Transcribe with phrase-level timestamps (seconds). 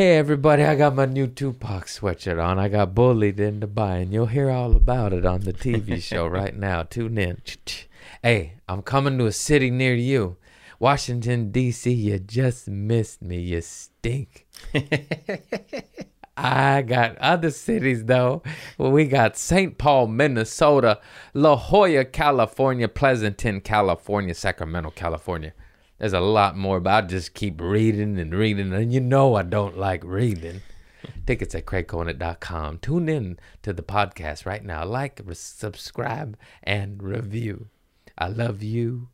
[0.00, 2.58] Hey everybody, I got my new Tupac sweatshirt on.
[2.58, 4.12] I got bullied into buying.
[4.12, 6.84] You'll hear all about it on the TV show right now.
[6.84, 7.42] Tune in.
[8.22, 10.38] Hey, I'm coming to a city near you.
[10.78, 13.40] Washington, D.C., you just missed me.
[13.40, 14.46] You stink.
[16.34, 18.42] I got other cities though.
[18.78, 19.76] Well, we got St.
[19.76, 20.98] Paul, Minnesota,
[21.34, 25.52] La Jolla, California, Pleasanton, California, Sacramento, California.
[26.00, 29.42] There's a lot more, but I just keep reading and reading, and you know I
[29.42, 30.62] don't like reading.
[31.26, 32.78] Tickets at craigconant.com.
[32.78, 34.82] Tune in to the podcast right now.
[34.86, 37.68] Like, re- subscribe, and review.
[38.16, 39.08] I love you,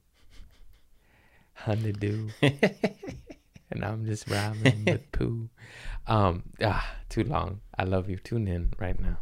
[1.54, 2.28] honeydew.
[2.40, 5.48] and I'm just rhyming with poo.
[6.06, 7.62] Um, ah, too long.
[7.76, 8.16] I love you.
[8.16, 9.18] Tune in right now.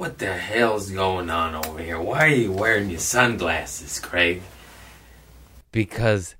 [0.00, 2.00] What the hell's going on over here?
[2.00, 4.40] Why are you wearing your sunglasses, Craig?
[5.72, 6.36] Because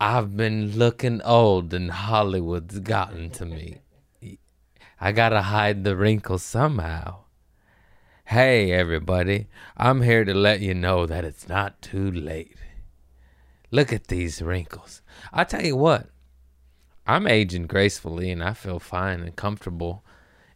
[0.00, 3.78] I've been looking old and Hollywood's gotten to me.
[5.00, 7.18] I gotta hide the wrinkles somehow.
[8.24, 12.56] Hey, everybody, I'm here to let you know that it's not too late.
[13.70, 15.00] Look at these wrinkles.
[15.32, 16.08] I tell you what,
[17.06, 20.04] I'm aging gracefully and I feel fine and comfortable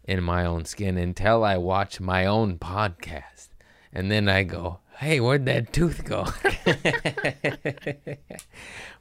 [0.09, 3.51] in my own skin until I watch my own podcast.
[3.93, 6.25] And then I go, hey, where'd that tooth go?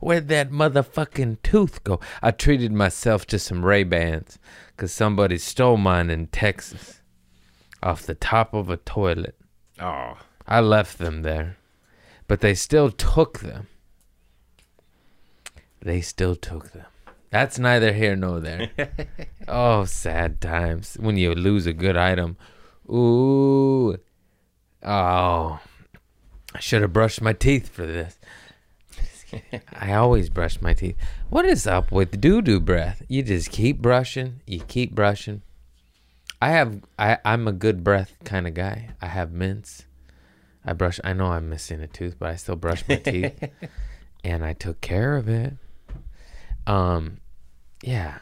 [0.01, 2.01] where'd that motherfucking tooth go?
[2.21, 4.37] I treated myself to some Ray-Bans
[4.75, 7.01] because somebody stole mine in Texas
[7.81, 9.35] off the top of a toilet.
[9.79, 11.55] Oh, I left them there,
[12.27, 13.67] but they still took them.
[15.79, 16.87] They still took them.
[17.29, 18.71] That's neither here nor there.
[19.47, 22.37] oh, sad times when you lose a good item.
[22.89, 23.97] Ooh.
[24.83, 25.59] Oh.
[26.55, 28.17] I should have brushed my teeth for this.
[29.73, 30.95] I always brush my teeth.
[31.29, 33.03] What is up with doo doo breath?
[33.07, 35.41] You just keep brushing, you keep brushing.
[36.41, 38.89] I have I I'm a good breath kind of guy.
[39.01, 39.85] I have mints.
[40.63, 43.49] I brush I know I'm missing a tooth, but I still brush my teeth.
[44.23, 45.53] and I took care of it.
[46.67, 47.17] Um
[47.83, 48.19] yeah,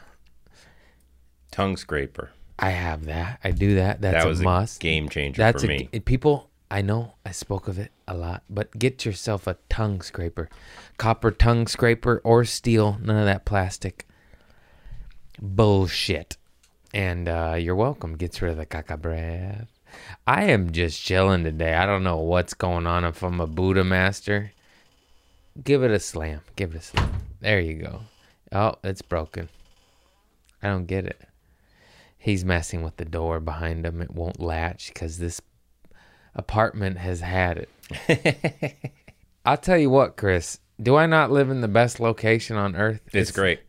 [1.50, 2.30] tongue scraper.
[2.58, 3.40] I have that.
[3.44, 4.00] I do that.
[4.00, 4.80] That's that was a must.
[4.80, 6.00] game changer That's for a, me.
[6.00, 6.50] people.
[6.70, 10.48] I know I spoke of it a lot, but get yourself a tongue scraper,
[10.96, 12.98] copper tongue scraper or steel.
[13.02, 14.06] None of that plastic
[15.40, 16.36] bullshit.
[16.94, 18.16] And uh, you're welcome.
[18.16, 19.68] Gets rid of the caca breath.
[20.26, 21.74] I am just chilling today.
[21.74, 23.04] I don't know what's going on.
[23.04, 24.52] If I'm a Buddha master,
[25.62, 26.40] give it a slam.
[26.56, 27.12] Give it a slam.
[27.40, 28.00] There you go.
[28.52, 29.48] Oh, it's broken.
[30.62, 31.20] I don't get it.
[32.18, 34.00] He's messing with the door behind him.
[34.00, 35.40] It won't latch because this
[36.34, 37.66] apartment has had
[38.08, 38.76] it.
[39.44, 40.58] I'll tell you what, Chris.
[40.80, 43.00] Do I not live in the best location on earth?
[43.12, 43.60] It's great.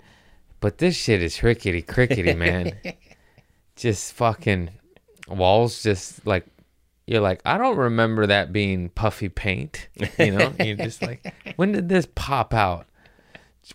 [0.60, 2.74] But this shit is rickety crickety, man.
[3.76, 4.72] just fucking
[5.28, 6.46] walls, just like
[7.06, 9.88] you're like, I don't remember that being puffy paint.
[10.18, 12.88] You know, you're just like, when did this pop out?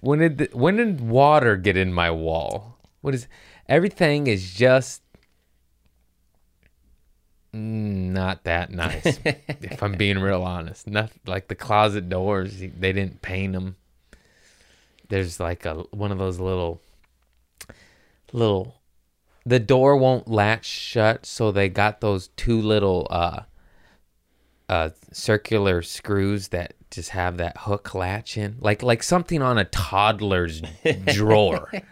[0.00, 2.78] When did the, when did water get in my wall?
[3.00, 3.26] What is
[3.68, 5.02] everything is just
[7.52, 9.18] not that nice.
[9.24, 12.58] if I'm being real honest, not like the closet doors.
[12.58, 13.76] They didn't paint them.
[15.08, 16.80] There's like a one of those little
[18.32, 18.80] little
[19.44, 23.42] the door won't latch shut so they got those two little uh
[24.70, 28.56] uh circular screws that just have that hook latch in?
[28.60, 30.62] Like like something on a toddler's
[31.06, 31.70] drawer.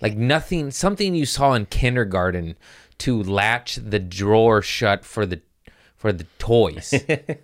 [0.00, 2.56] Like nothing something you saw in kindergarten
[2.98, 5.42] to latch the drawer shut for the
[5.94, 6.94] for the toys.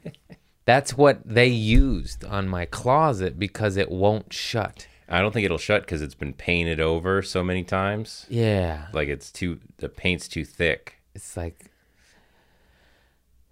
[0.65, 4.87] That's what they used on my closet because it won't shut.
[5.07, 8.25] I don't think it'll shut because it's been painted over so many times.
[8.31, 8.87] yeah.
[8.95, 10.95] Like it's too the paint's too thick.
[11.15, 11.70] it's like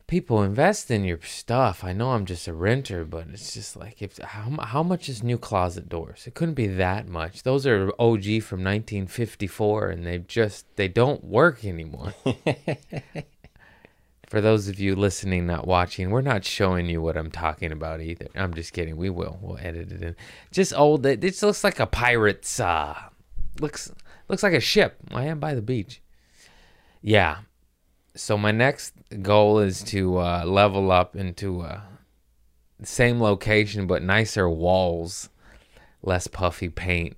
[0.09, 1.85] people invest in your stuff.
[1.85, 5.23] I know I'm just a renter, but it's just like if how how much is
[5.23, 6.27] new closet doors?
[6.27, 7.45] It couldn't be that much.
[7.45, 12.15] Those are OG from 1954, and they just they don't work anymore.
[14.29, 18.03] For those of you listening, not watching, we're not showing you what I'm talking about
[18.03, 18.27] either.
[18.35, 18.99] I'm just kidding.
[18.99, 19.39] We will.
[19.41, 20.17] We'll edit it in.
[20.53, 21.07] Just old.
[21.07, 22.61] It just looks like a pirate's.
[22.61, 22.95] Uh,
[23.61, 23.91] looks
[24.29, 24.97] looks like a ship.
[25.13, 26.03] I am by the beach.
[27.01, 27.39] Yeah.
[28.19, 31.83] So my next goal is to uh, level up into uh,
[32.81, 35.29] the same location but nicer walls,
[36.03, 37.17] less puffy paint,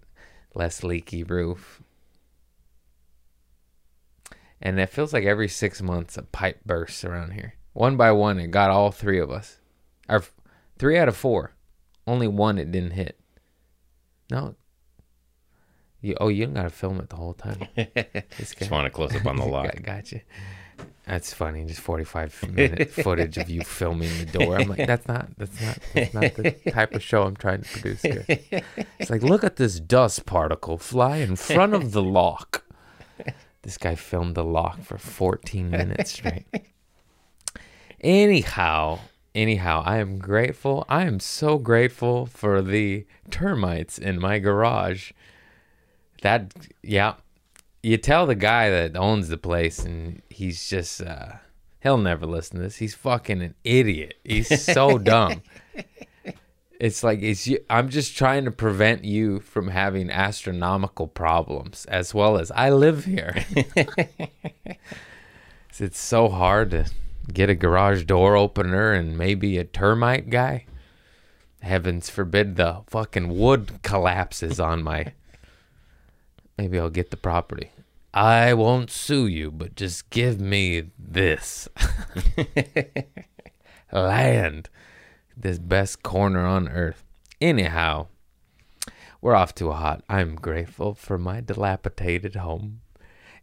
[0.54, 1.80] less leaky roof.
[4.60, 7.54] And it feels like every six months a pipe bursts around here.
[7.72, 9.58] One by one, it got all three of us.
[10.06, 10.22] Or
[10.78, 11.52] three out of four.
[12.06, 13.18] Only one it didn't hit.
[14.30, 14.54] No.
[16.02, 17.66] You, oh, you don't gotta film it the whole time.
[18.36, 19.64] Just want to close up on the lock.
[19.76, 20.20] Got- Gotcha.
[21.10, 21.64] That's funny.
[21.64, 24.56] Just forty-five minute footage of you filming the door.
[24.56, 25.26] I'm like, that's not.
[25.38, 25.78] That's not.
[25.92, 28.24] That's not the type of show I'm trying to produce here.
[28.28, 32.64] It's like, look at this dust particle fly in front of the lock.
[33.62, 36.46] This guy filmed the lock for 14 minutes straight.
[38.00, 39.00] Anyhow,
[39.34, 40.86] anyhow, I am grateful.
[40.88, 45.10] I am so grateful for the termites in my garage.
[46.22, 46.54] That,
[46.84, 47.14] yeah,
[47.82, 51.32] you tell the guy that owns the place, and he's just, uh,
[51.82, 52.76] he'll never listen to this.
[52.76, 54.14] He's fucking an idiot.
[54.24, 55.42] He's so dumb.
[56.80, 62.14] It's like it's you, I'm just trying to prevent you from having astronomical problems as
[62.14, 63.44] well as I live here.
[65.78, 66.86] it's so hard to
[67.30, 70.64] get a garage door opener and maybe a termite guy.
[71.60, 75.12] Heavens forbid the fucking wood collapses on my
[76.60, 77.70] Maybe I'll get the property.
[78.12, 81.70] I won't sue you, but just give me this
[83.92, 84.68] land,
[85.34, 87.02] this best corner on earth.
[87.40, 88.08] Anyhow,
[89.22, 90.04] we're off to a hot.
[90.06, 92.82] I'm grateful for my dilapidated home,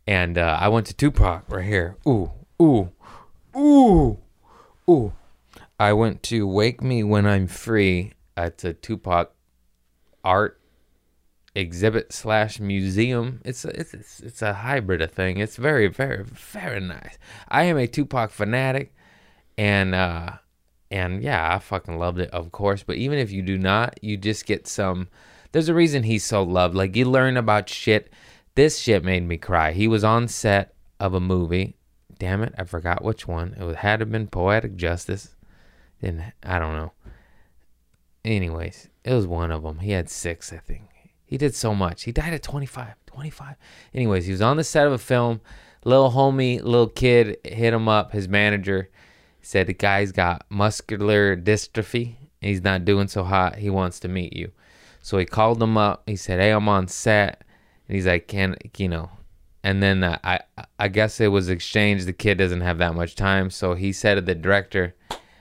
[0.05, 1.97] and uh, I went to Tupac right here.
[2.07, 2.29] Ooh,
[2.61, 2.91] ooh,
[3.57, 4.19] ooh,
[4.87, 5.13] ooh.
[5.79, 8.13] I went to Wake Me When I'm Free.
[8.37, 9.31] It's a Tupac
[10.23, 10.56] art
[11.57, 13.41] exhibit slash museum.
[13.43, 15.37] It's a, it's it's a hybrid of thing.
[15.39, 17.17] It's very very very nice.
[17.47, 18.93] I am a Tupac fanatic,
[19.57, 20.33] and uh,
[20.91, 22.83] and yeah, I fucking loved it, of course.
[22.83, 25.07] But even if you do not, you just get some.
[25.51, 26.75] There's a reason he's so loved.
[26.75, 28.11] Like you learn about shit.
[28.55, 29.71] This shit made me cry.
[29.71, 31.75] He was on set of a movie.
[32.19, 33.55] Damn it, I forgot which one.
[33.59, 35.35] It had to have been Poetic Justice.
[36.01, 36.93] Then I don't know.
[38.25, 39.79] Anyways, it was one of them.
[39.79, 40.83] He had six, I think.
[41.27, 42.03] He did so much.
[42.03, 42.95] He died at 25.
[43.05, 43.55] 25.
[43.93, 45.41] Anyways, he was on the set of a film.
[45.83, 48.13] Little homie, little kid hit him up.
[48.13, 48.89] His manager
[49.41, 52.15] said the guy's got muscular dystrophy.
[52.41, 53.57] He's not doing so hot.
[53.57, 54.51] He wants to meet you.
[55.01, 56.03] So he called him up.
[56.05, 57.43] He said, "Hey, I'm on set."
[57.87, 59.09] And he's like, "Can you know?"
[59.63, 60.39] And then uh, I
[60.77, 62.05] I guess it was exchanged.
[62.05, 64.95] The kid doesn't have that much time, so he said to the director,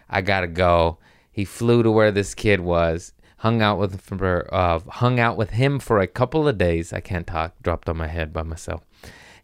[0.08, 0.98] "I gotta go."
[1.30, 3.12] He flew to where this kid was
[3.46, 6.92] hung out with for uh, hung out with him for a couple of days.
[6.92, 7.54] I can't talk.
[7.62, 8.84] Dropped on my head by myself,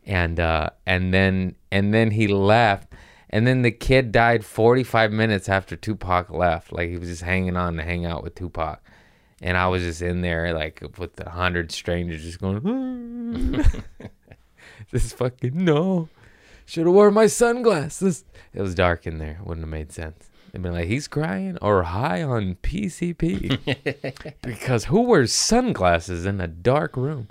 [0.04, 2.92] and uh, and then and then he left.
[3.30, 6.70] And then the kid died 45 minutes after Tupac left.
[6.70, 8.82] Like he was just hanging on to hang out with Tupac,
[9.40, 13.52] and I was just in there like with a hundred strangers just going.
[14.90, 16.08] this is fucking no.
[16.66, 18.24] Should have worn my sunglasses.
[18.52, 19.38] It was dark in there.
[19.44, 20.28] Wouldn't have made sense.
[20.52, 24.36] They'd been like, he's crying or high on PCP.
[24.42, 27.28] because who wears sunglasses in a dark room?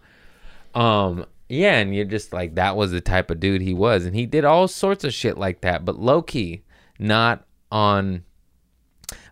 [0.73, 4.05] Um, yeah, and you're just like, that was the type of dude he was.
[4.05, 6.63] And he did all sorts of shit like that, but low key,
[6.97, 8.23] not on.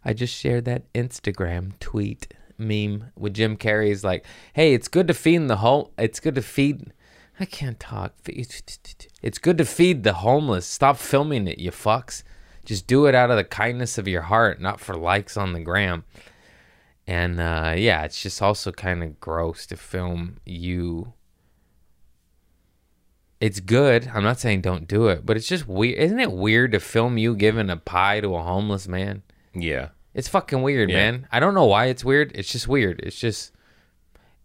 [0.06, 3.90] I just shared that Instagram tweet meme with Jim Carrey.
[3.90, 6.94] Carrey's like, hey, it's good to feed the whole, it's good to feed.
[7.40, 8.14] I can't talk.
[8.26, 10.66] It's good to feed the homeless.
[10.66, 12.24] Stop filming it, you fucks.
[12.70, 15.60] Just do it out of the kindness of your heart, not for likes on the
[15.60, 16.04] gram.
[17.08, 21.14] And uh, yeah, it's just also kind of gross to film you.
[23.42, 24.08] It's good.
[24.14, 25.98] I'm not saying don't do it, but it's just weird.
[25.98, 29.24] Isn't it weird to film you giving a pie to a homeless man?
[29.56, 29.90] Yeah.
[30.14, 30.98] It's fucking weird, Yeah.
[30.98, 31.28] man.
[31.32, 32.32] I don't know why it's weird.
[32.36, 33.00] It's just weird.
[33.02, 33.52] It's just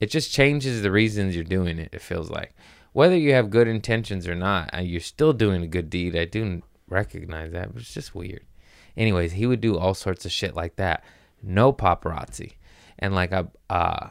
[0.01, 1.91] it just changes the reasons you're doing it.
[1.93, 2.55] It feels like
[2.95, 6.17] whether you have good intentions or not, uh, you're still doing a good deed.
[6.17, 6.63] I do
[6.95, 8.45] recognize that, it's just weird.
[8.97, 11.05] Anyways, he would do all sorts of shit like that.
[11.43, 12.53] No paparazzi,
[12.99, 14.09] and like I, uh,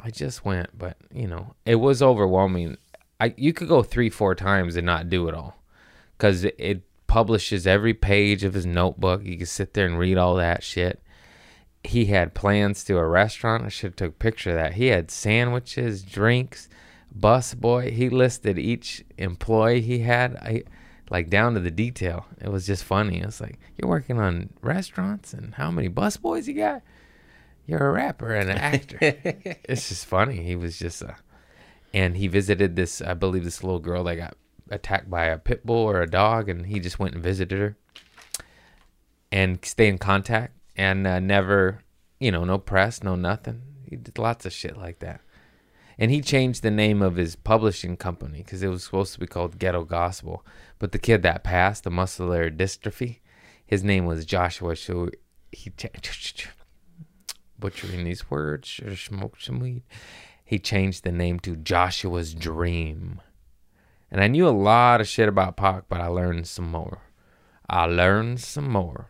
[0.00, 2.78] I just went, but you know, it was overwhelming.
[3.20, 5.62] I you could go three, four times and not do it all,
[6.20, 9.24] it, it publishes every page of his notebook.
[9.24, 11.02] You can sit there and read all that shit.
[11.84, 13.64] He had plans to a restaurant.
[13.64, 14.74] I should have took a picture of that.
[14.74, 16.68] He had sandwiches, drinks,
[17.14, 17.90] bus boy.
[17.90, 20.36] He listed each employee he had.
[20.36, 20.62] I
[21.12, 22.24] like down to the detail.
[22.40, 23.20] It was just funny.
[23.20, 26.80] It's like you're working on restaurants and how many bus boys you got?
[27.66, 28.96] You're a rapper and an actor.
[29.02, 30.42] it's just funny.
[30.42, 31.12] He was just uh
[31.92, 34.36] and he visited this I believe this little girl that got
[34.70, 37.76] attacked by a pit bull or a dog and he just went and visited her
[39.30, 41.82] and stay in contact and uh, never,
[42.20, 43.60] you know, no press, no nothing.
[43.86, 45.20] He did lots of shit like that.
[46.02, 49.26] And he changed the name of his publishing company because it was supposed to be
[49.28, 50.44] called Ghetto Gospel.
[50.80, 53.20] But the kid that passed, the muscular dystrophy,
[53.64, 54.74] his name was Joshua.
[54.74, 55.10] So
[55.52, 56.48] he, ch-
[57.56, 58.80] butchering these words.
[58.96, 59.84] Smoked some weed.
[60.44, 63.20] He changed the name to Joshua's Dream.
[64.10, 67.02] And I knew a lot of shit about Pac, but I learned some more.
[67.70, 69.08] I learned some more.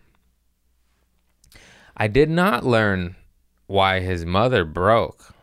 [1.97, 3.17] I did not learn
[3.67, 5.35] why his mother broke,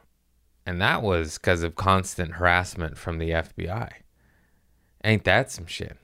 [0.70, 3.90] and that was because of constant harassment from the FBI.
[5.04, 5.98] Ain't that some shit?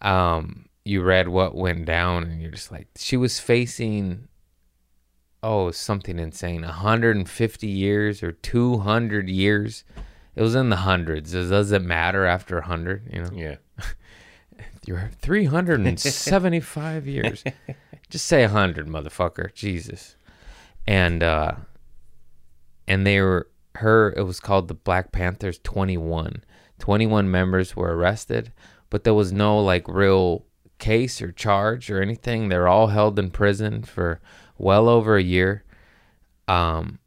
[0.00, 4.28] Um, you read what went down, and you're just like, she was facing,
[5.42, 9.82] oh, something insane, 150 years or 200 years.
[10.36, 11.32] It was in the hundreds.
[11.32, 13.10] Does it matter after 100?
[13.12, 13.56] You know, Yeah.
[14.86, 17.42] you're 375 years.
[18.08, 19.52] Just say 100, motherfucker.
[19.52, 20.14] Jesus.
[20.88, 21.52] And uh
[22.86, 26.42] and they were her it was called the Black Panthers 21.
[26.78, 28.52] 21 members were arrested,
[28.88, 30.46] but there was no like real
[30.78, 32.48] case or charge or anything.
[32.48, 34.20] They're all held in prison for
[34.56, 35.62] well over a year.
[36.48, 37.00] Um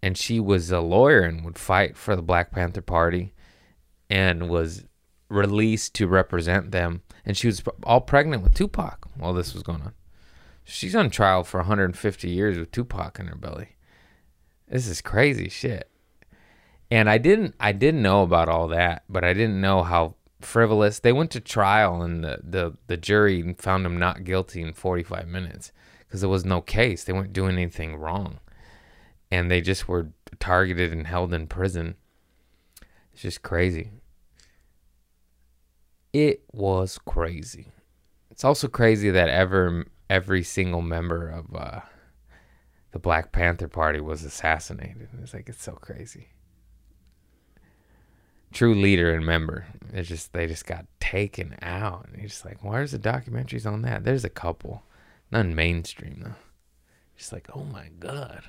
[0.00, 3.34] and she was a lawyer and would fight for the Black Panther Party
[4.08, 4.84] and was
[5.28, 7.02] released to represent them.
[7.24, 9.94] And she was all pregnant with Tupac while this was going on.
[10.64, 13.76] She's on trial for 150 years with Tupac in her belly.
[14.68, 15.90] This is crazy shit.
[16.90, 20.98] And I didn't I didn't know about all that, but I didn't know how frivolous.
[20.98, 25.26] They went to trial and the the, the jury found him not guilty in 45
[25.26, 27.04] minutes because there was no case.
[27.04, 28.38] They weren't doing anything wrong.
[29.30, 31.96] And they just were targeted and held in prison.
[33.12, 33.90] It's just crazy.
[36.12, 37.68] It was crazy.
[38.30, 41.80] It's also crazy that ever every single member of uh,
[42.90, 45.08] the Black Panther Party was assassinated.
[45.22, 46.28] It's like it's so crazy.
[48.52, 49.64] True leader and member.
[49.90, 52.08] It's just they just got taken out.
[52.08, 54.04] And you're just like, where's the documentaries on that?
[54.04, 54.82] There's a couple.
[55.30, 56.34] None mainstream though.
[57.16, 58.42] Just like, oh my god.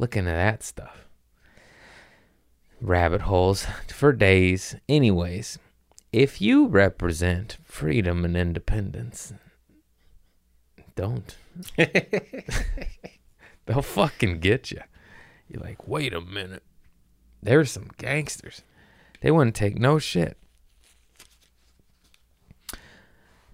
[0.00, 1.06] Looking at that stuff.
[2.80, 4.74] Rabbit holes for days.
[4.88, 5.60] Anyways,
[6.12, 9.32] if you represent freedom and independence,
[11.00, 11.36] don't.
[13.66, 14.80] They'll fucking get you.
[15.48, 16.62] You're like, wait a minute.
[17.42, 18.62] There's some gangsters.
[19.22, 20.36] They wouldn't take no shit.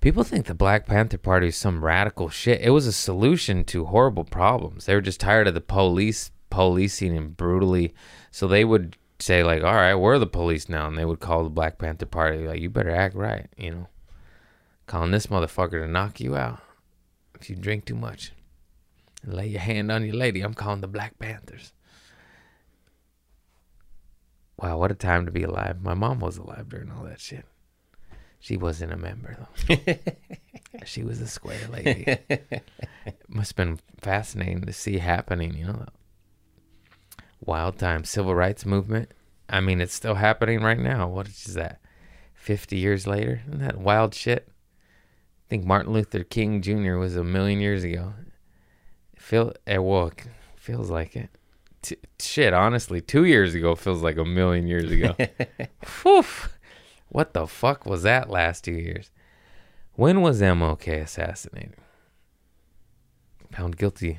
[0.00, 2.60] People think the Black Panther Party is some radical shit.
[2.60, 4.86] It was a solution to horrible problems.
[4.86, 7.94] They were just tired of the police policing and brutally.
[8.30, 11.42] So they would say like, "All right, we're the police now," and they would call
[11.44, 13.88] the Black Panther Party like, "You better act right," you know,
[14.86, 16.60] calling this motherfucker to knock you out
[17.40, 18.32] if you drink too much
[19.22, 20.40] and lay your hand on your lady.
[20.40, 21.72] I'm calling the Black Panthers.
[24.58, 25.82] Wow, what a time to be alive.
[25.82, 27.44] My mom was alive during all that shit.
[28.40, 29.76] She wasn't a member though.
[30.84, 32.04] she was a square lady.
[32.06, 35.86] it must have been fascinating to see happening, you know.
[37.40, 38.04] Wild time.
[38.04, 39.12] Civil rights movement.
[39.48, 41.08] I mean, it's still happening right now.
[41.08, 41.80] What is that?
[42.34, 43.42] 50 years later?
[43.46, 44.48] Isn't that wild shit?
[45.46, 46.96] I think Martin Luther King Jr.
[46.96, 48.14] was a million years ago.
[49.16, 50.10] Feel it well,
[50.56, 51.30] feels like it.
[51.82, 55.14] T- shit, honestly, two years ago feels like a million years ago.
[57.08, 59.10] What the fuck was that last two years?
[59.94, 61.74] When was MLK assassinated?
[63.52, 64.18] Found guilty.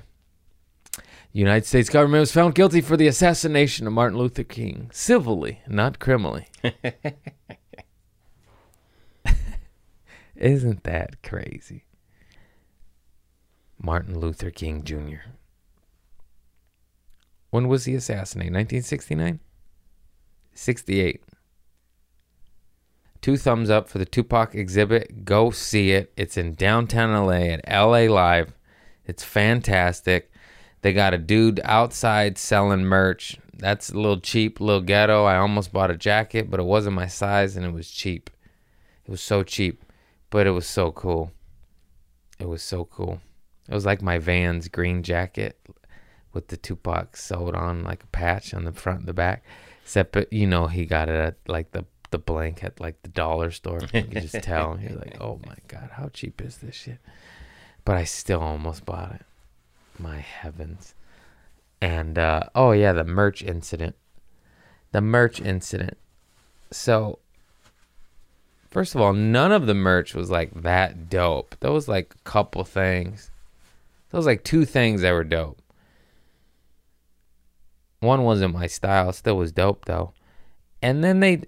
[1.32, 6.00] United States government was found guilty for the assassination of Martin Luther King, civilly, not
[6.00, 6.48] criminally.
[10.38, 11.86] Isn't that crazy?
[13.80, 15.32] Martin Luther King Jr.
[17.50, 18.54] When was he assassinated?
[18.54, 19.40] 1969?
[20.54, 21.24] 68.
[23.22, 25.26] Two thumbs up for the Tupac exhibit.
[25.26, 26.14] Go see it.
[26.16, 28.54] It's in downtown LA at LA Live.
[29.06, 30.32] It's fantastic.
[30.82, 33.38] They got a dude outside selling merch.
[33.54, 35.26] That's a little cheap, little ghetto.
[35.26, 38.30] I almost bought a jacket, but it wasn't my size and it was cheap.
[39.06, 39.84] It was so cheap,
[40.38, 41.32] but it was so cool.
[42.38, 43.22] It was so cool.
[43.68, 45.60] It was like my Vans green jacket
[46.32, 49.44] with the Tupac sewed on like a patch on the front and the back.
[49.82, 53.50] Except, you know, he got it at like the the blank at like the dollar
[53.50, 53.80] store.
[53.82, 54.80] You could just tell.
[54.80, 57.00] You're like, oh my god, how cheap is this shit?
[57.84, 59.26] But I still almost bought it.
[59.98, 60.94] My heavens.
[61.82, 63.96] And uh, oh yeah, the merch incident.
[64.92, 65.98] The merch incident.
[66.70, 67.18] So
[68.78, 71.56] first of all, none of the merch was like that dope.
[71.62, 73.32] There was like a couple things.
[74.12, 75.60] There was like two things that were dope.
[78.02, 80.14] One wasn't my style, still was dope though.
[80.80, 81.42] And then they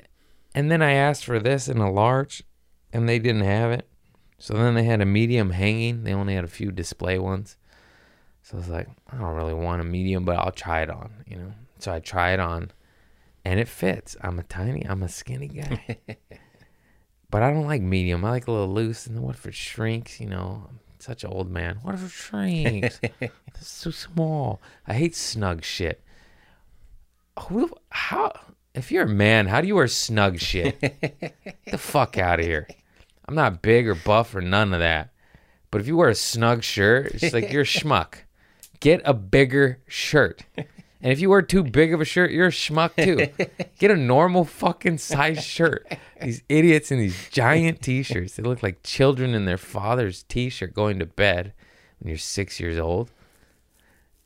[0.55, 2.41] and then I asked for this in a large
[2.91, 3.88] and they didn't have it.
[4.39, 6.05] So then they had a medium hanging.
[6.05, 7.57] They only had a few display ones.
[8.41, 11.12] So I was like, I don't really want a medium, but I'll try it on,
[11.27, 11.53] you know.
[11.77, 12.71] So I try it on
[13.45, 14.17] and it fits.
[14.19, 16.00] I'm a tiny, I'm a skinny guy.
[17.31, 18.25] but I don't like medium.
[18.25, 19.05] I like a little loose.
[19.07, 20.65] And what if it shrinks, you know?
[20.69, 21.79] I'm such an old man.
[21.83, 23.00] What if it shrinks?
[23.21, 24.62] it's so small.
[24.88, 26.01] I hate snug shit.
[27.48, 28.33] Who, how,
[28.74, 30.79] if you're a man, how do you wear snug shit?
[30.81, 32.67] Get the fuck out of here.
[33.27, 35.12] I'm not big or buff or none of that.
[35.71, 38.15] But if you wear a snug shirt, it's like you're a schmuck.
[38.79, 40.43] Get a bigger shirt.
[41.01, 43.27] And if you wear too big of a shirt, you're a schmuck too.
[43.79, 45.88] Get a normal fucking size shirt.
[46.22, 48.36] These idiots in these giant t-shirts.
[48.36, 51.53] They look like children in their father's t-shirt going to bed
[52.00, 53.12] when you're six years old.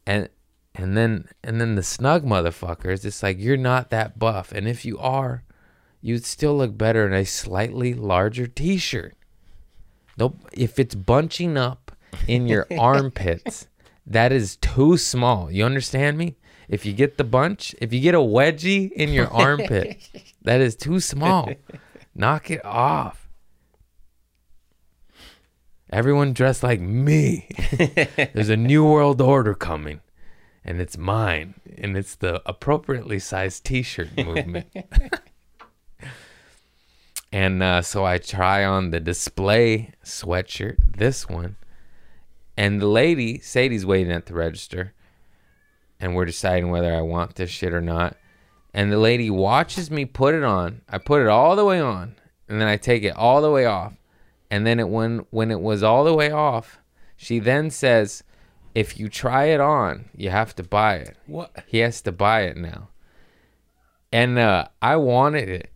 [0.08, 0.30] And
[0.74, 4.52] and then and then the snug motherfuckers, it's like you're not that buff.
[4.52, 5.44] And if you are,
[6.02, 9.14] you'd still look better in a slightly larger t-shirt.
[10.18, 10.40] Nope.
[10.52, 11.92] If it's bunching up
[12.28, 13.68] in your armpits,
[14.08, 15.52] that is too small.
[15.52, 16.36] You understand me?
[16.68, 19.98] If you get the bunch, if you get a wedgie in your armpit,
[20.42, 21.52] that is too small.
[22.16, 23.24] Knock it off.
[25.94, 27.48] Everyone dressed like me.
[28.34, 30.02] There's a new world order coming,
[30.66, 34.66] and it's mine, and it's the appropriately sized T-shirt movement.
[37.32, 41.58] and uh, so I try on the display sweatshirt, this one,
[42.58, 44.94] and the lady, Sadie's waiting at the register,
[46.04, 48.18] and we're deciding whether I want this shit or not.
[48.74, 50.82] And the lady watches me put it on.
[50.90, 52.16] I put it all the way on,
[52.50, 53.94] and then I take it all the way off.
[54.52, 56.80] And then it when when it was all the way off,
[57.16, 58.22] she then says,
[58.76, 61.64] "If you try it on, you have to buy it." What?
[61.68, 62.90] He has to buy it now.
[64.12, 65.72] And uh, I wanted it,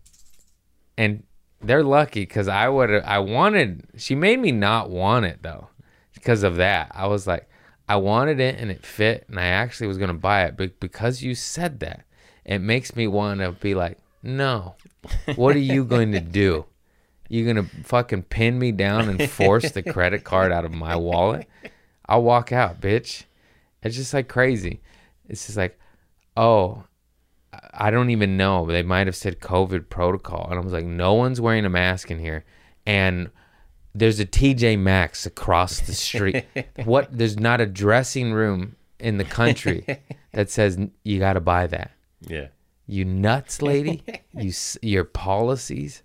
[0.98, 1.24] and
[1.62, 2.92] they're lucky because I would.
[2.92, 3.88] I wanted.
[3.96, 5.70] She made me not want it though,
[6.14, 6.92] because of that.
[6.94, 7.48] I was like,
[7.88, 11.22] I wanted it and it fit, and I actually was gonna buy it, but because
[11.22, 12.04] you said that,
[12.46, 14.76] it makes me want to be like, no.
[15.36, 16.66] What are you going to do?
[17.30, 21.48] You're gonna fucking pin me down and force the credit card out of my wallet?
[22.06, 23.24] I'll walk out, bitch.
[23.84, 24.82] It's just like crazy.
[25.28, 25.78] It's just like,
[26.36, 26.84] oh,
[27.74, 28.66] I don't even know.
[28.66, 32.12] They might have said COVID protocol, and I was like, no one's wearing a mask
[32.12, 32.46] in here,
[32.86, 33.30] and
[33.98, 36.46] there's a TJ Maxx across the street.
[36.86, 37.10] what?
[37.16, 39.86] There's not a dressing room in the country
[40.34, 41.92] that says you got to buy that.
[42.22, 42.48] Yeah.
[42.86, 44.04] You nuts, lady.
[44.34, 46.04] you your policies.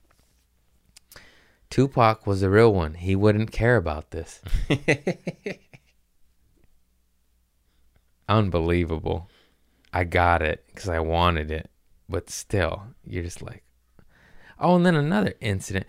[1.71, 2.95] Tupac was the real one.
[2.95, 4.41] He wouldn't care about this.
[8.29, 9.31] Unbelievable.
[9.93, 11.71] I got it because I wanted it,
[12.09, 13.63] but still, you're just like,
[14.59, 14.77] oh.
[14.77, 15.87] And then another incident.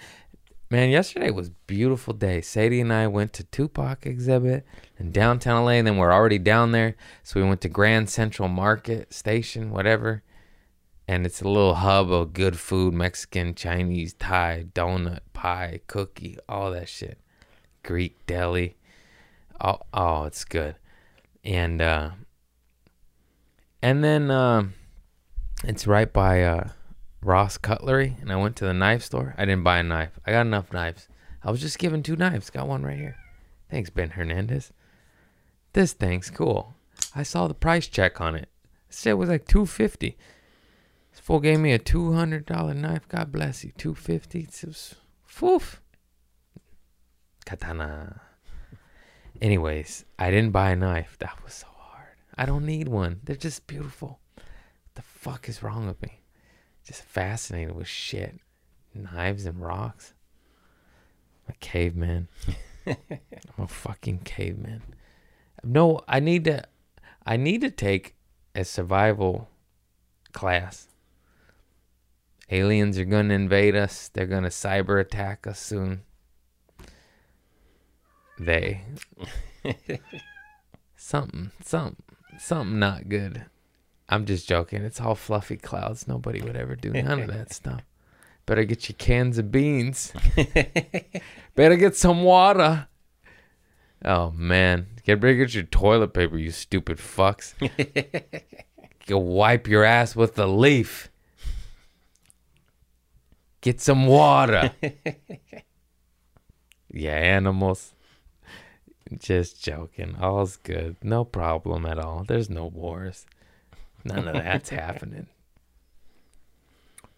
[0.74, 2.42] Man, yesterday was beautiful day.
[2.42, 4.66] Sadie and I went to Tupac exhibit
[4.98, 6.96] in downtown LA, and then we're already down there.
[7.22, 10.24] So we went to Grand Central Market Station, whatever.
[11.08, 16.72] And it's a little hub of good food Mexican, Chinese, Thai, donut, pie, cookie, all
[16.72, 17.20] that shit.
[17.84, 18.76] Greek deli.
[19.62, 20.78] Oh, oh it's good.
[21.44, 22.10] And, uh,
[23.80, 24.64] and then, uh,
[25.66, 26.70] it's right by, uh,
[27.24, 29.34] Ross Cutlery, and I went to the knife store.
[29.38, 30.20] I didn't buy a knife.
[30.26, 31.08] I got enough knives.
[31.44, 32.50] I was just given two knives.
[32.50, 33.16] Got one right here.
[33.70, 34.72] Thanks, Ben Hernandez.
[35.74, 36.76] This thing's cool.
[37.16, 38.50] I saw the price check on it.
[38.90, 40.18] Said it was like two fifty.
[41.12, 43.08] This fool gave me a two hundred dollar knife.
[43.08, 43.72] God bless you.
[43.78, 44.42] Two fifty.
[44.42, 44.96] It was
[45.28, 45.78] foof.
[47.46, 48.22] Katana.
[49.42, 51.18] Anyways, I didn't buy a knife.
[51.20, 52.16] That was so hard.
[52.38, 53.22] I don't need one.
[53.24, 54.20] They're just beautiful.
[54.36, 54.46] What
[54.96, 56.23] the fuck is wrong with me?
[56.94, 58.40] Just fascinated with shit,
[58.94, 60.14] knives and rocks.
[61.48, 62.28] I'm a caveman.
[62.86, 62.98] I'm
[63.58, 64.84] a fucking caveman.
[65.64, 66.64] No, I need to.
[67.26, 68.14] I need to take
[68.54, 69.50] a survival
[70.34, 70.88] class.
[72.52, 74.10] Aliens are going to invade us.
[74.10, 76.04] They're going to cyber attack us soon.
[78.38, 78.82] They.
[80.96, 82.04] something, something,
[82.38, 83.46] something not good.
[84.14, 84.84] I'm just joking.
[84.84, 86.08] It's all fluffy clouds.
[86.08, 87.82] Nobody would ever do none of that stuff.
[88.46, 90.14] Better get your cans of beans.
[91.56, 92.88] Better get some water.
[94.06, 97.54] Oh man, get better get your toilet paper, you stupid fucks.
[99.08, 101.10] Go wipe your ass with the leaf.
[103.62, 104.72] Get some water.
[106.92, 107.94] yeah, animals.
[109.18, 110.16] Just joking.
[110.22, 110.98] All's good.
[111.02, 112.26] No problem at all.
[112.28, 113.26] There's no wars.
[114.04, 115.28] None of that's happening.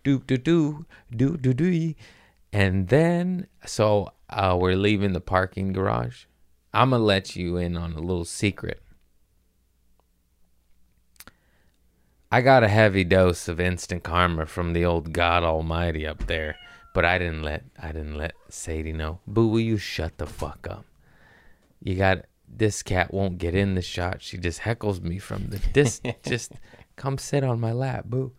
[0.03, 1.95] Do do do do do do.
[2.53, 6.25] And then, so uh, we're leaving the parking garage.
[6.75, 8.81] I'm going to let you in on a little secret.
[12.31, 16.57] I got a heavy dose of instant karma from the old God Almighty up there,
[16.93, 19.19] but I didn't let I didn't let Sadie know.
[19.25, 20.85] Boo, will you shut the fuck up?
[21.81, 22.25] You got
[22.57, 24.21] this cat won't get in the shot.
[24.21, 26.01] She just heckles me from the dis.
[26.25, 26.53] just
[26.95, 28.31] come sit on my lap, boo.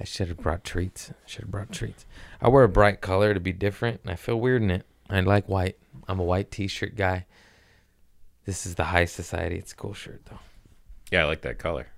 [0.00, 1.12] I should have brought treats.
[1.26, 2.06] Should have brought treats.
[2.40, 4.86] I wear a bright color to be different, and I feel weird in it.
[5.10, 5.76] I like white.
[6.06, 7.26] I'm a white T-shirt guy.
[8.44, 9.56] This is the high society.
[9.56, 10.38] It's a cool shirt though.
[11.10, 11.88] Yeah, I like that color.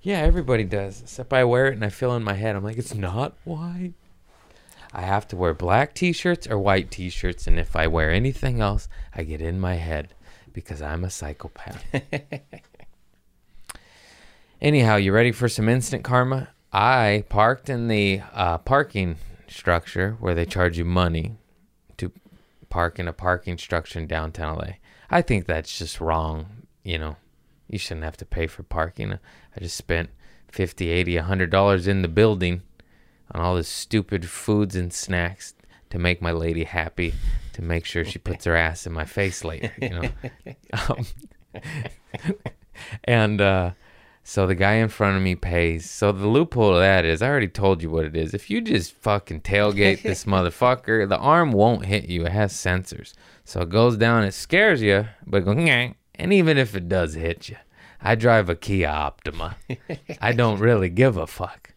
[0.00, 1.02] Yeah, everybody does.
[1.02, 2.54] Except I wear it and I feel in my head.
[2.54, 3.94] I'm like, it's not white.
[4.92, 8.88] I have to wear black t-shirts or white t-shirts, and if I wear anything else,
[9.14, 10.14] I get in my head
[10.56, 11.84] because I'm a psychopath.
[14.62, 16.48] Anyhow, you ready for some instant karma?
[16.72, 21.36] I parked in the uh, parking structure where they charge you money
[21.98, 22.10] to
[22.70, 24.68] park in a parking structure in downtown LA.
[25.10, 26.66] I think that's just wrong.
[26.82, 27.16] You know,
[27.68, 29.12] you shouldn't have to pay for parking.
[29.12, 30.08] I just spent
[30.52, 32.62] 50, 80, 100 dollars in the building
[33.30, 35.52] on all this stupid foods and snacks
[35.90, 37.14] to make my lady happy,
[37.52, 40.08] to make sure she puts her ass in my face later, you know.
[40.88, 41.06] um,
[43.04, 43.70] and uh,
[44.22, 45.88] so the guy in front of me pays.
[45.88, 48.34] So the loophole of that is, I already told you what it is.
[48.34, 52.26] If you just fucking tailgate this motherfucker, the arm won't hit you.
[52.26, 53.12] It has sensors,
[53.44, 54.24] so it goes down.
[54.24, 57.56] It scares you, but it goes, "Nyeh." and even if it does hit you,
[58.00, 59.56] I drive a Kia Optima.
[60.20, 61.74] I don't really give a fuck.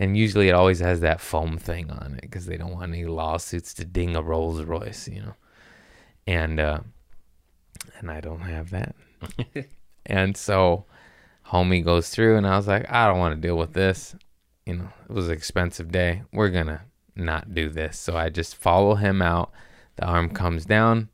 [0.00, 3.04] And usually it always has that foam thing on it because they don't want any
[3.04, 5.34] lawsuits to ding a Rolls Royce, you know.
[6.26, 6.80] And uh,
[7.98, 8.94] and I don't have that.
[10.06, 10.84] and so
[11.46, 14.14] homie goes through and I was like, I don't want to deal with this.
[14.64, 16.22] You know, it was an expensive day.
[16.32, 16.82] We're gonna
[17.16, 17.98] not do this.
[17.98, 19.50] So I just follow him out.
[19.96, 21.08] The arm comes down.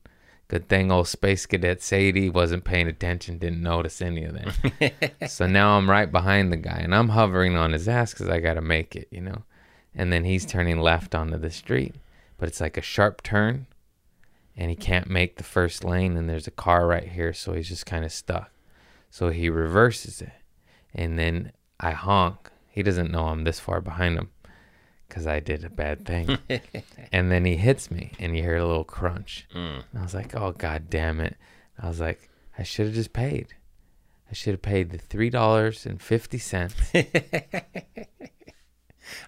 [0.48, 5.12] Good thing old Space Cadet Sadie wasn't paying attention, didn't notice any of that.
[5.30, 8.40] so now I'm right behind the guy and I'm hovering on his ass because I
[8.40, 9.44] got to make it, you know.
[9.94, 11.94] And then he's turning left onto the street,
[12.36, 13.66] but it's like a sharp turn
[14.56, 17.32] and he can't make the first lane and there's a car right here.
[17.32, 18.50] So he's just kind of stuck.
[19.10, 20.32] So he reverses it
[20.94, 22.50] and then I honk.
[22.68, 24.30] He doesn't know I'm this far behind him
[25.08, 26.38] because I did a bad thing.
[27.12, 29.46] and then he hits me, and you hear a little crunch.
[29.54, 29.82] Mm.
[29.90, 31.36] And I was like, oh, god damn it.
[31.80, 33.48] I was like, I should have just paid.
[34.30, 36.94] I should have paid the $3.50.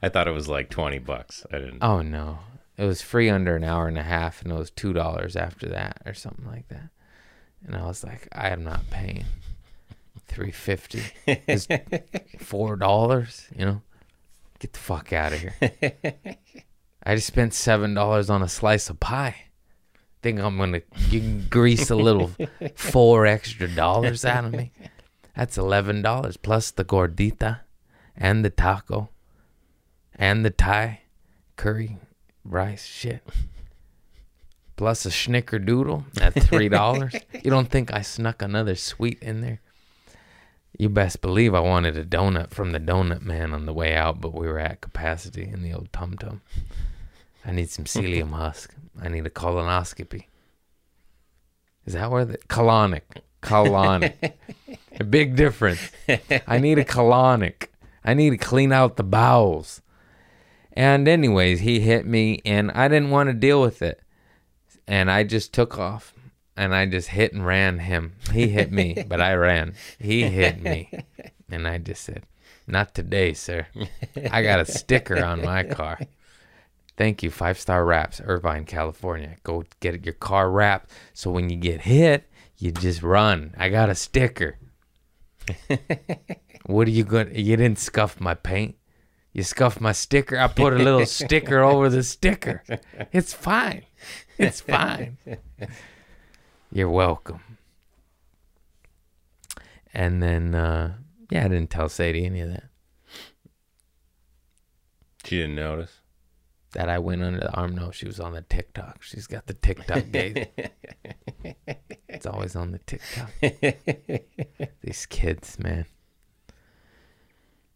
[0.02, 1.44] I thought it was like twenty bucks.
[1.52, 1.78] I didn't.
[1.82, 2.38] oh, no.
[2.78, 6.02] It was free under an hour and a half, and it was $2 after that
[6.04, 6.90] or something like that.
[7.66, 9.24] And I was like, I am not paying
[10.28, 13.80] 350 It's $4, you know?
[14.58, 15.54] Get the fuck out of here.
[17.02, 19.36] I just spent seven dollars on a slice of pie.
[20.22, 20.82] Think I'm gonna
[21.50, 22.32] grease a little
[22.74, 24.72] four extra dollars out of me?
[25.36, 27.60] That's eleven dollars plus the gordita,
[28.16, 29.10] and the taco,
[30.14, 31.02] and the Thai
[31.56, 31.98] curry
[32.44, 33.22] rice shit.
[34.76, 37.14] Plus a snickerdoodle at three dollars.
[37.44, 39.60] you don't think I snuck another sweet in there?
[40.78, 44.20] You best believe I wanted a donut from the donut man on the way out,
[44.20, 46.42] but we were at capacity in the old tum tum.
[47.44, 48.74] I need some psyllium husk.
[49.00, 50.24] I need a colonoscopy.
[51.86, 53.02] Is that where the colonic?
[53.42, 54.32] Colonic.
[55.00, 55.90] a big difference.
[56.46, 57.68] I need a colonic.
[58.04, 59.80] I need to clean out the bowels.
[60.72, 64.02] And anyways, he hit me and I didn't want to deal with it.
[64.86, 66.12] And I just took off
[66.56, 68.14] and I just hit and ran him.
[68.32, 69.74] He hit me, but I ran.
[69.98, 70.90] He hit me.
[71.48, 72.24] And I just said,
[72.66, 73.68] Not today, sir.
[74.32, 76.00] I got a sticker on my car.
[76.96, 79.36] Thank you, Five Star Wraps, Irvine, California.
[79.44, 83.54] Go get your car wrapped so when you get hit, you just run.
[83.56, 84.58] I got a sticker.
[86.66, 88.76] what are you going to You didn't scuff my paint.
[89.32, 90.38] You scuffed my sticker.
[90.38, 92.64] I put a little sticker over the sticker.
[93.12, 93.84] It's fine.
[94.38, 95.18] It's fine.
[96.76, 97.40] You're welcome.
[99.94, 100.96] And then, uh,
[101.30, 102.64] yeah, I didn't tell Sadie any of that.
[105.24, 106.02] She didn't notice.
[106.72, 107.74] That I went under the arm.
[107.74, 109.02] No, she was on the TikTok.
[109.02, 110.48] She's got the TikTok gaze.
[112.10, 113.30] it's always on the TikTok.
[114.82, 115.86] These kids, man.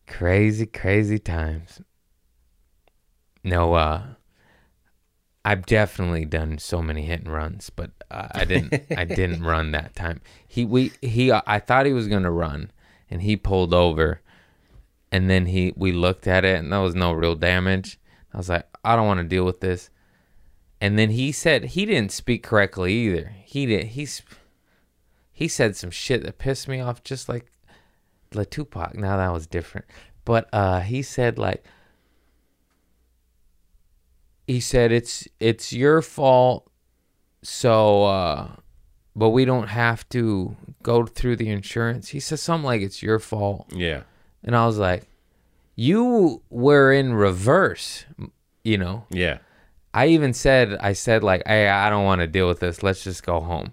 [0.07, 1.81] Crazy, crazy times.
[3.43, 4.03] No, uh,
[5.51, 8.85] I've definitely done so many hit and runs, but uh, I didn't.
[8.97, 10.21] I didn't run that time.
[10.47, 11.33] He we he.
[11.33, 12.71] I thought he was gonna run,
[13.11, 14.21] and he pulled over,
[15.11, 17.99] and then he we looked at it, and there was no real damage.
[18.33, 19.91] I was like, I don't want to deal with this.
[20.81, 23.35] And then he said he didn't speak correctly either.
[23.45, 23.87] He did.
[23.87, 24.23] He's
[25.33, 27.51] he said some shit that pissed me off, just like
[28.33, 28.95] La Tupac.
[28.95, 29.87] Now that was different,
[30.25, 31.65] but uh, he said like
[34.51, 36.69] he said it's it's your fault.
[37.43, 38.49] So, uh,
[39.15, 42.09] but we don't have to go through the insurance.
[42.09, 43.67] He said something like it's your fault.
[43.73, 44.03] Yeah.
[44.43, 45.09] And I was like,
[45.77, 48.05] you were in reverse,
[48.65, 49.07] you know.
[49.11, 49.39] Yeah.
[49.95, 52.83] I even said, I said like, hey, I don't want to deal with this.
[52.83, 53.73] Let's just go home.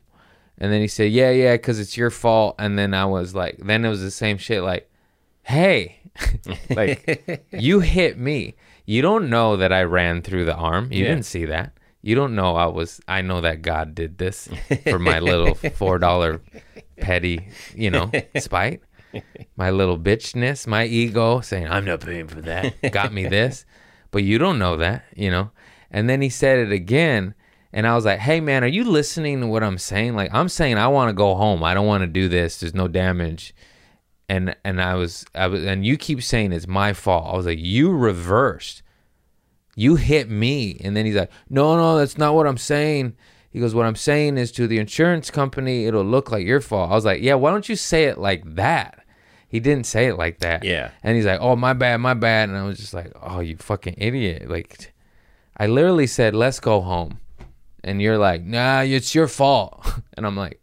[0.58, 2.56] And then he said, yeah, yeah, because it's your fault.
[2.58, 4.63] And then I was like, then it was the same shit.
[4.63, 4.90] Like,
[5.44, 6.00] hey,
[6.70, 8.56] like you hit me.
[8.88, 10.91] You don't know that I ran through the arm.
[10.91, 11.10] You Yeah.
[11.12, 11.73] didn't see that.
[12.02, 13.02] You don't know I was.
[13.08, 14.47] I know that God did this
[14.89, 16.41] for my little four dollar
[17.02, 18.82] petty, you know, spite.
[19.58, 23.65] My little bitchness, my ego saying I'm not paying for that got me this,
[24.12, 25.52] but you don't know that, you know.
[25.91, 27.34] And then he said it again,
[27.73, 30.15] and I was like, "Hey man, are you listening to what I'm saying?
[30.15, 31.62] Like I'm saying I want to go home.
[31.63, 32.60] I don't want to do this.
[32.62, 33.54] There's no damage."
[34.30, 37.34] And and I was I was and you keep saying it's my fault.
[37.34, 38.84] I was like, "You reversed.
[39.76, 43.16] You hit me." And then he's like, "No, no, that's not what I'm saying."
[43.50, 46.92] He goes, "What I'm saying is to the insurance company, it'll look like your fault."
[46.92, 49.06] I was like, "Yeah, why don't you say it like that?"
[49.48, 50.66] He didn't say it like that.
[50.66, 50.92] Yeah.
[51.04, 53.56] And he's like, "Oh, my bad, my bad." And I was just like, "Oh, you
[53.56, 54.94] fucking idiot!" Like,
[55.56, 57.20] I literally said, "Let's go home,"
[57.84, 59.86] and you're like, "Nah, it's your fault."
[60.18, 60.60] And I'm like,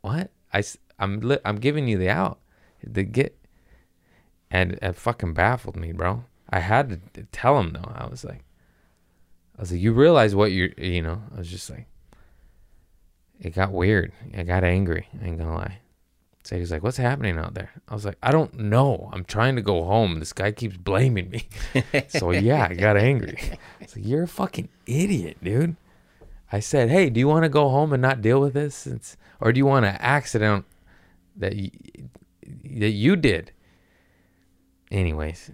[0.00, 0.62] "What?" I
[0.98, 2.38] I'm, I'm giving you the out,
[2.86, 3.38] the get,
[4.50, 6.24] and it fucking baffled me, bro.
[6.48, 7.92] I had to tell him though.
[7.94, 8.44] I was like,
[9.56, 11.22] I was like, "You realize what you're," you know.
[11.34, 11.86] I was just like,
[13.40, 14.12] it got weird.
[14.36, 15.08] I got angry.
[15.20, 15.78] I ain't gonna lie.
[16.44, 19.10] So he was like, "What's happening out there?" I was like, "I don't know.
[19.12, 20.20] I'm trying to go home.
[20.20, 21.48] This guy keeps blaming me."
[22.08, 23.38] so yeah, I got angry.
[23.80, 25.76] It's like you're a fucking idiot, dude.
[26.52, 29.52] I said, "Hey, do you want to go home and not deal with this, or
[29.52, 30.64] do you want an accident
[31.36, 31.70] that you,
[32.46, 33.52] that you did?"
[34.90, 35.50] Anyways,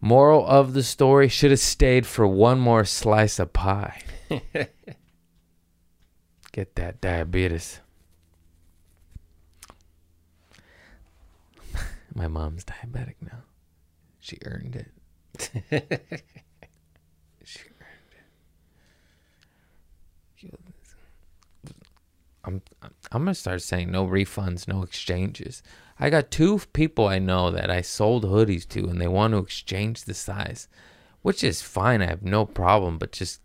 [0.00, 4.02] moral of the story: should have stayed for one more slice of pie.
[6.52, 7.80] Get that diabetes.
[12.14, 13.42] My mom's diabetic now.
[14.20, 14.90] She earned it.
[17.44, 18.12] she earned
[21.64, 21.72] it.
[22.44, 25.62] I'm I'm gonna start saying no refunds, no exchanges.
[25.98, 29.38] I got two people I know that I sold hoodies to, and they want to
[29.38, 30.68] exchange the size,
[31.22, 32.02] which is fine.
[32.02, 33.40] I have no problem, but just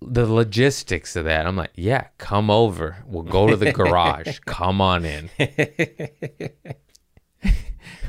[0.00, 1.46] the logistics of that.
[1.46, 3.04] I'm like, yeah, come over.
[3.06, 4.38] We'll go to the garage.
[4.46, 5.30] come on in.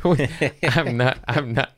[0.63, 1.19] I'm not.
[1.27, 1.71] I'm not.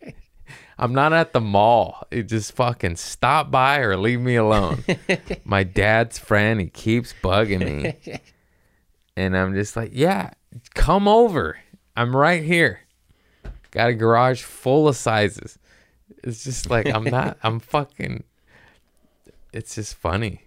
[0.78, 2.06] I'm not at the mall.
[2.12, 4.84] You just fucking stop by or leave me alone.
[5.46, 8.20] My dad's friend, he keeps bugging me.
[9.18, 10.32] And I'm just like, yeah,
[10.74, 11.58] come over.
[11.96, 12.82] I'm right here.
[13.72, 15.58] Got a garage full of sizes.
[16.24, 18.26] It's just like, I'm not, I'm fucking,
[19.54, 20.42] it's just funny.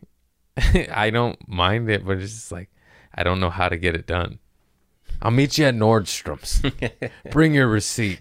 [0.92, 2.68] I don't mind it, but it's just like,
[3.14, 4.38] I don't know how to get it done.
[5.22, 6.62] I'll meet you at Nordstrom's.
[7.30, 8.20] Bring your receipt.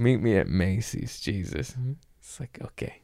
[0.00, 1.20] Meet me at Macy's.
[1.20, 1.72] Jesus.
[1.72, 1.92] Mm-hmm.
[2.20, 3.02] It's like, okay.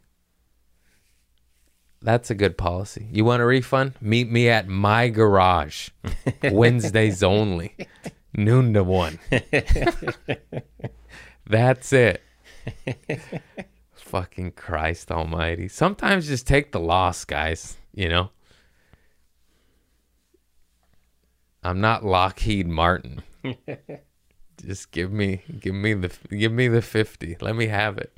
[2.01, 3.07] That's a good policy.
[3.13, 3.93] You want a refund?
[4.01, 5.91] Meet me at my garage.
[6.43, 7.77] Wednesdays only.
[8.35, 9.19] Noon to one.
[11.47, 12.23] That's it.
[13.93, 15.69] Fucking Christ almighty.
[15.69, 18.31] Sometimes just take the loss, guys, you know?
[21.63, 23.23] I'm not Lockheed Martin.
[24.65, 27.37] Just give me give me the give me the 50.
[27.41, 28.17] Let me have it.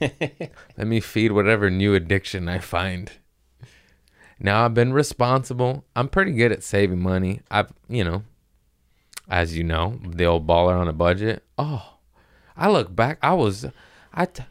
[0.76, 3.10] Let me feed whatever new addiction I find.
[4.38, 5.84] Now I've been responsible.
[5.94, 7.40] I'm pretty good at saving money.
[7.50, 8.24] I've, you know,
[9.28, 11.44] as you know, the old baller on a budget.
[11.56, 11.94] Oh,
[12.56, 13.18] I look back.
[13.22, 13.66] I was,
[14.12, 14.42] I, t-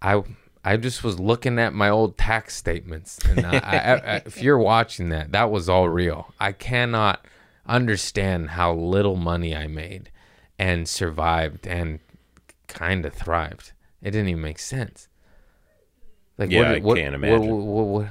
[0.00, 0.22] I,
[0.64, 4.58] I just was looking at my old tax statements, and I, I, I, if you're
[4.58, 6.32] watching that, that was all real.
[6.40, 7.24] I cannot
[7.66, 10.10] understand how little money I made
[10.58, 12.00] and survived and
[12.66, 13.72] kind of thrived.
[14.02, 15.08] It didn't even make sense.
[16.38, 17.48] Like Yeah, I can't imagine.
[17.50, 18.08] What, what, what,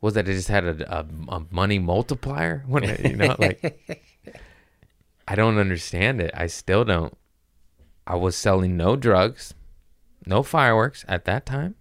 [0.00, 0.28] was that?
[0.28, 2.64] I just had a, a, a money multiplier.
[2.68, 4.12] When it, you know, like
[5.26, 6.30] I don't understand it.
[6.34, 7.16] I still don't.
[8.06, 9.54] I was selling no drugs,
[10.24, 11.74] no fireworks at that time,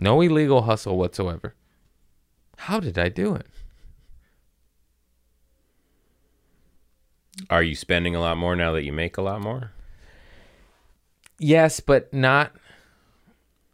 [0.00, 1.54] no illegal hustle whatsoever.
[2.56, 3.46] How did I do it?
[7.48, 9.72] Are you spending a lot more now that you make a lot more?
[11.38, 12.52] Yes, but not.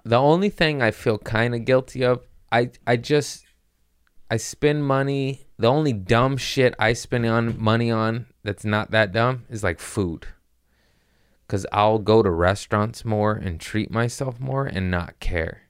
[0.05, 3.45] The only thing I feel kind of guilty of, I I just
[4.31, 5.47] I spend money.
[5.59, 9.81] The only dumb shit I spend on money on that's not that dumb is like
[9.81, 10.29] food.
[11.49, 15.63] Cause I'll go to restaurants more and treat myself more and not care,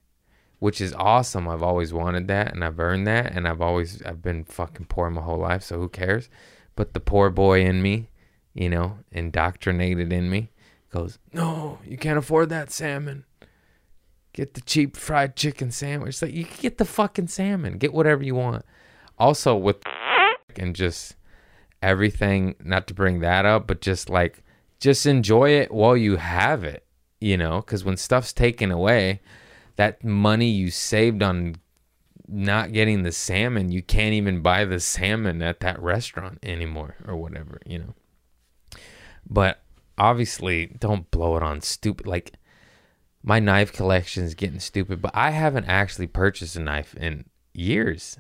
[0.59, 1.49] which is awesome.
[1.49, 5.09] I've always wanted that and I've earned that and I've always I've been fucking poor
[5.09, 6.29] my whole life, so who cares?
[6.79, 8.09] But the poor boy in me,
[8.55, 10.51] you know, indoctrinated in me,
[10.91, 13.25] goes, no, you can't afford that salmon.
[14.33, 16.23] Get the cheap fried chicken sandwich.
[16.23, 17.79] Like you can get the fucking salmon.
[17.79, 18.65] Get whatever you want.
[19.19, 19.79] Also with
[20.55, 21.17] and just
[21.83, 24.45] everything, not to bring that up, but just like
[24.79, 26.87] just enjoy it while you have it,
[27.19, 29.21] you know, cuz when stuff's taken away,
[29.75, 31.57] that money you saved on
[32.29, 37.17] not getting the salmon, you can't even buy the salmon at that restaurant anymore or
[37.17, 37.95] whatever, you know.
[39.29, 39.63] But
[39.97, 42.35] obviously, don't blow it on stupid like
[43.23, 48.19] my knife collection is getting stupid, but I haven't actually purchased a knife in years.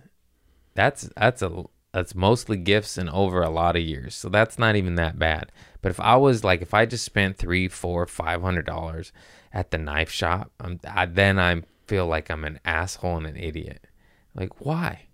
[0.75, 4.77] That's that's a that's mostly gifts and over a lot of years, so that's not
[4.77, 5.53] even that bad.
[5.81, 9.12] But if I was like, if I just spent three, four, five hundred dollars
[9.53, 13.37] at the knife shop, I'm, I, then I feel like I'm an asshole and an
[13.37, 13.87] idiot.
[14.35, 15.09] Like why?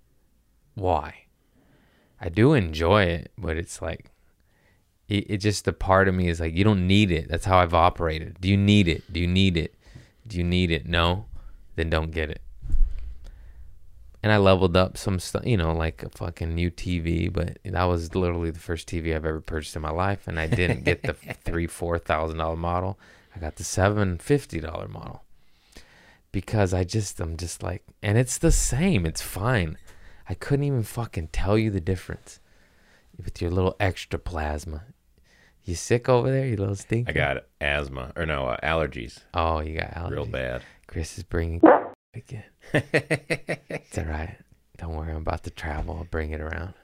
[0.74, 1.24] Why?
[2.20, 4.10] I do enjoy it, but it's like
[5.08, 7.28] it, it just the part of me is like you don't need it.
[7.28, 8.38] That's how i've operated.
[8.40, 9.12] Do you need it?
[9.12, 9.74] Do you need it?
[10.26, 10.86] Do you need it?
[10.86, 11.26] No?
[11.76, 12.40] Then don't get it.
[14.22, 17.84] And i leveled up some stuff you know like a fucking new tv but that
[17.84, 21.02] was literally the first tv i've ever purchased in my life and i didn't get
[21.02, 21.12] the
[21.44, 22.98] three four thousand dollar model.
[23.36, 25.23] I got the seven fifty dollar model
[26.34, 29.78] because i just i'm just like and it's the same it's fine
[30.28, 32.40] i couldn't even fucking tell you the difference
[33.24, 34.82] with your little extra plasma.
[35.62, 37.08] You sick over there, you little stink?
[37.08, 40.10] I got asthma or no uh, allergies, Oh, you got allergies.
[40.10, 40.62] real bad.
[40.88, 41.62] Chris is bringing
[42.14, 42.42] again.
[42.72, 44.36] It's all right.
[44.78, 45.10] Don't worry.
[45.12, 45.96] I'm about to travel.
[45.96, 46.74] I'll bring it around.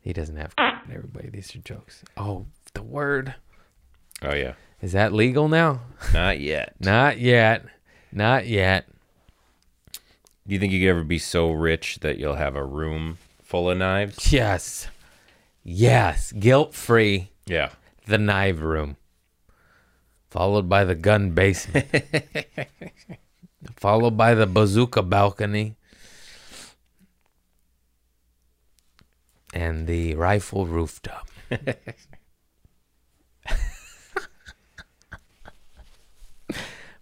[0.00, 0.52] He doesn't have
[0.92, 1.30] everybody.
[1.30, 2.04] These are jokes.
[2.16, 3.34] Oh, the word.
[4.22, 5.80] Oh yeah, Is that legal now?
[6.12, 6.74] not yet.
[6.78, 7.64] Not yet.
[8.12, 8.86] Not yet.
[10.46, 13.68] Do you think you could ever be so rich that you'll have a room full
[13.68, 14.32] of knives?
[14.32, 14.88] Yes.
[15.64, 16.32] Yes.
[16.32, 17.30] Guilt free.
[17.46, 17.70] Yeah.
[18.06, 18.96] The knife room.
[20.30, 21.86] Followed by the gun basement.
[23.76, 25.76] followed by the bazooka balcony.
[29.52, 31.28] And the rifle rooftop.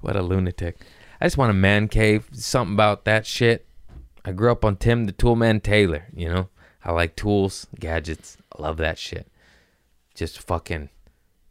[0.00, 0.80] what a lunatic.
[1.20, 2.28] I just want a man cave.
[2.32, 3.66] Something about that shit.
[4.24, 6.48] I grew up on Tim the Toolman Taylor, you know?
[6.84, 8.36] I like tools, gadgets.
[8.56, 9.28] I love that shit.
[10.14, 10.90] Just fucking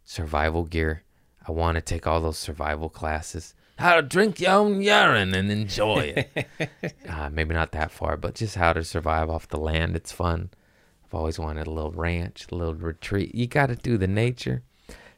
[0.03, 1.03] survival gear.
[1.47, 3.53] I want to take all those survival classes.
[3.77, 6.47] How to drink your own urine and enjoy it.
[7.09, 9.95] uh, maybe not that far, but just how to survive off the land.
[9.95, 10.49] It's fun.
[11.05, 13.35] I've always wanted a little ranch, a little retreat.
[13.35, 14.63] You got to do the nature.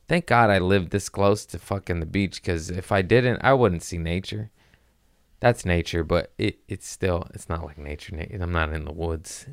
[0.07, 3.53] Thank God I lived this close to fucking the beach because if I didn't, I
[3.53, 4.51] wouldn't see nature.
[5.39, 8.17] That's nature, but it, it's still, it's not like nature.
[8.39, 9.45] I'm not in the woods.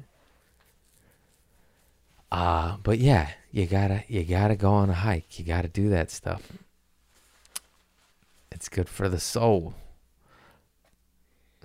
[2.31, 5.39] Uh, but yeah, you gotta, you gotta go on a hike.
[5.39, 6.53] You gotta do that stuff.
[8.51, 9.75] It's good for the soul.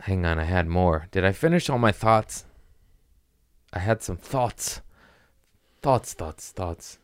[0.01, 1.07] Hang on, I had more.
[1.11, 2.45] Did I finish all my thoughts?
[3.71, 4.81] I had some thoughts.
[5.81, 6.97] Thoughts, thoughts, thoughts.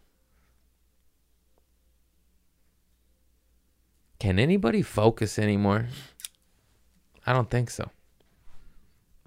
[4.26, 5.86] Can anybody focus anymore?
[7.28, 7.92] I don't think so.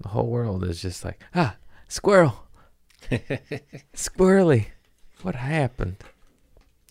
[0.01, 1.55] The whole world is just like, ah,
[1.87, 2.43] squirrel.
[3.95, 4.65] Squirrely.
[5.21, 6.03] What happened?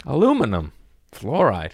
[0.07, 0.73] Aluminum.
[1.13, 1.73] Fluoride.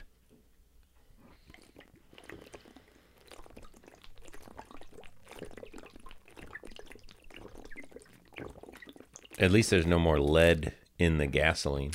[9.38, 11.92] At least there's no more lead in the gasoline.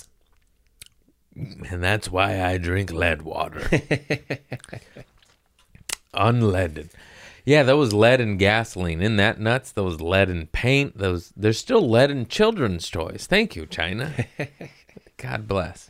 [1.69, 3.61] And that's why I drink lead water.
[6.13, 6.89] Unleaded.
[7.45, 9.01] Yeah, there was lead in gasoline.
[9.01, 9.71] In that nuts?
[9.71, 10.97] There was lead in paint.
[10.97, 13.25] Those there's still lead in children's toys.
[13.27, 14.13] Thank you, China.
[15.17, 15.89] God bless.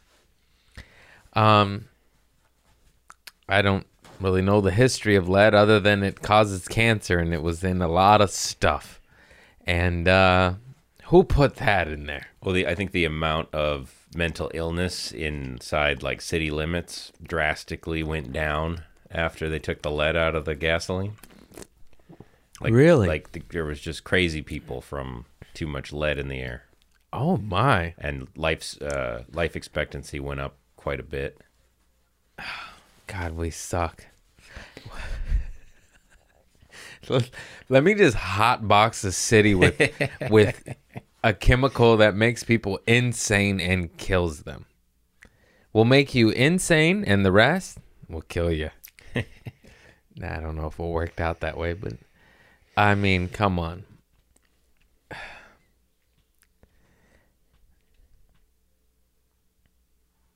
[1.33, 1.85] Um
[3.47, 3.87] I don't
[4.19, 7.81] really know the history of lead other than it causes cancer and it was in
[7.81, 9.01] a lot of stuff.
[9.65, 10.53] And uh
[11.09, 12.27] who put that in there?
[12.43, 18.31] Well, the, I think the amount of mental illness inside like city limits drastically went
[18.33, 21.13] down after they took the lead out of the gasoline.
[22.61, 23.07] Like, Really?
[23.07, 26.63] Like the, there was just crazy people from too much lead in the air,
[27.11, 27.93] Oh my.
[27.97, 31.39] and life's uh, life expectancy went up quite a bit.
[33.07, 34.05] God, we suck.
[37.69, 39.79] Let- me just hotbox the city with
[40.29, 40.75] with
[41.23, 44.65] a chemical that makes people insane and kills them.
[45.71, 47.77] We'll make you insane, and the rest
[48.07, 48.71] will kill you.
[50.15, 51.93] nah, I don't know if it worked out that way, but
[52.75, 53.83] I mean, come on.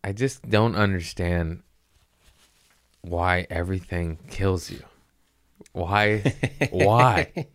[0.03, 1.63] I just don't understand
[3.01, 4.83] why everything kills you.
[5.73, 6.33] Why?
[6.71, 7.47] why?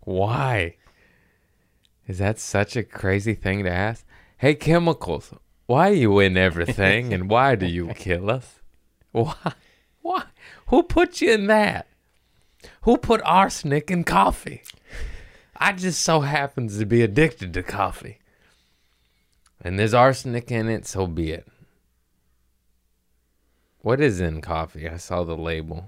[0.00, 0.76] Why?
[2.06, 4.06] Is that such a crazy thing to ask?
[4.38, 5.32] Hey, chemicals,
[5.66, 8.60] why are you in everything and why do you kill us?
[9.12, 9.52] Why?
[10.00, 10.24] Why?
[10.68, 11.86] Who put you in that?
[12.82, 14.62] Who put arsenic in coffee?
[15.56, 18.18] I just so happens to be addicted to coffee.
[19.60, 21.46] And there's arsenic in it, so be it.
[23.80, 24.88] What is in coffee?
[24.88, 25.86] I saw the label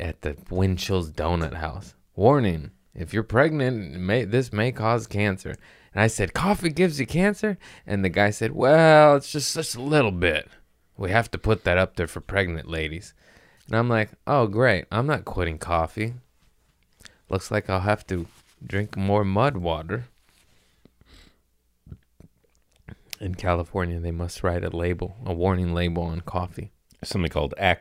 [0.00, 1.94] at the Winchell's Donut House.
[2.14, 5.56] Warning: If you're pregnant, may, this may cause cancer.
[5.94, 9.76] And I said, "Coffee gives you cancer?" And the guy said, "Well, it's just just
[9.76, 10.48] a little bit.
[10.96, 13.14] We have to put that up there for pregnant ladies."
[13.66, 14.86] And I'm like, "Oh, great!
[14.90, 16.14] I'm not quitting coffee.
[17.28, 18.26] Looks like I'll have to
[18.64, 20.04] drink more mud water."
[23.20, 26.72] In California, they must write a label, a warning label on coffee.
[27.04, 27.80] Something called ac-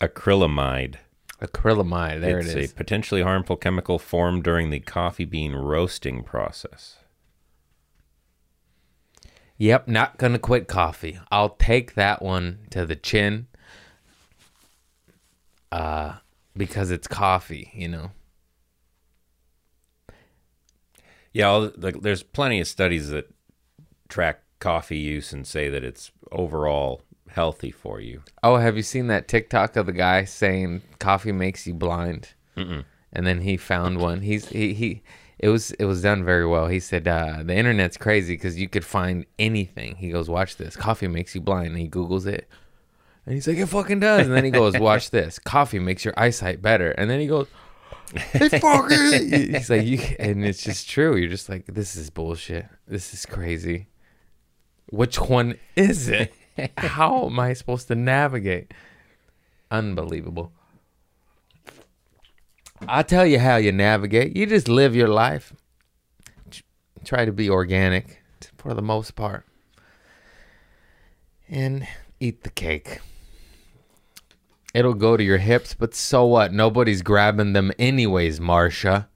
[0.00, 0.96] acrylamide.
[1.40, 2.70] Acrylamide, there it's it is.
[2.72, 6.96] a potentially harmful chemical formed during the coffee bean roasting process.
[9.56, 11.18] Yep, not gonna quit coffee.
[11.30, 13.46] I'll take that one to the chin.
[15.72, 16.14] Uh
[16.56, 18.10] because it's coffee, you know.
[21.32, 23.32] Yeah, all the, like, there's plenty of studies that
[24.08, 27.02] track coffee use and say that it's overall
[27.32, 28.22] healthy for you.
[28.42, 32.34] Oh, have you seen that TikTok of the guy saying coffee makes you blind?
[32.56, 32.84] Mm-mm.
[33.12, 34.20] And then he found one.
[34.22, 35.02] He's he he.
[35.38, 36.68] It was it was done very well.
[36.68, 39.96] He said uh, the internet's crazy because you could find anything.
[39.96, 40.76] He goes, watch this.
[40.76, 41.68] Coffee makes you blind.
[41.68, 42.46] And he googles it,
[43.26, 44.26] and he's like, it fucking does.
[44.26, 45.38] And then he goes, watch this.
[45.38, 46.90] Coffee makes your eyesight better.
[46.92, 47.46] And then he goes,
[48.12, 49.54] it's fucking.
[49.54, 51.16] He's like, you, and it's just true.
[51.16, 52.66] You're just like, this is bullshit.
[52.86, 53.88] This is crazy.
[54.90, 56.34] Which one is it?
[56.76, 58.72] How am I supposed to navigate?
[59.70, 60.52] Unbelievable.
[62.88, 64.36] I'll tell you how you navigate.
[64.36, 65.52] You just live your life.
[67.04, 68.22] Try to be organic
[68.56, 69.44] for the most part.
[71.48, 71.86] And
[72.20, 73.00] eat the cake.
[74.72, 76.52] It'll go to your hips, but so what?
[76.52, 79.08] Nobody's grabbing them anyways, Marsha.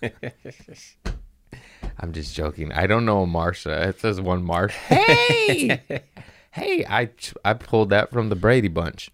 [2.00, 2.72] I'm just joking.
[2.72, 3.88] I don't know a Marsha.
[3.88, 4.72] It says one Marsha.
[4.88, 5.82] Hey!
[6.50, 7.10] hey, I
[7.44, 9.10] I pulled that from the Brady Bunch.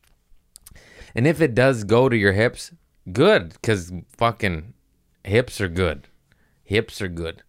[1.14, 2.72] And if it does go to your hips,
[3.12, 4.74] good, because fucking
[5.22, 6.08] hips are good.
[6.64, 7.42] Hips are good.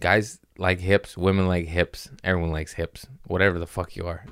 [0.00, 3.06] Guys like hips, women like hips, everyone likes hips.
[3.26, 4.24] Whatever the fuck you are,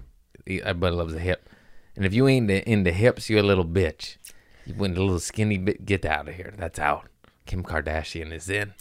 [0.46, 1.48] everybody loves a hip.
[1.94, 4.16] And if you ain't into, into hips, you're a little bitch.
[4.66, 5.86] You went a little skinny bit.
[5.86, 6.52] Get out of here.
[6.58, 7.08] That's out.
[7.46, 8.74] Kim Kardashian is in.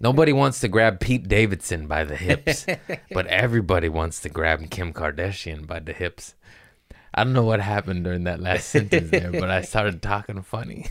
[0.00, 2.66] Nobody wants to grab Pete Davidson by the hips,
[3.12, 6.34] but everybody wants to grab Kim Kardashian by the hips.
[7.14, 10.86] I don't know what happened during that last sentence there, but I started talking funny.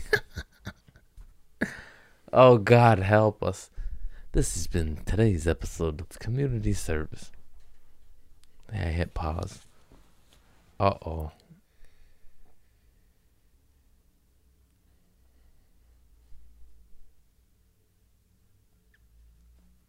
[2.32, 3.70] oh, God, help us.
[4.32, 7.32] This has been today's episode of Community Service.
[8.72, 9.66] I hit pause.
[10.80, 11.32] Uh oh.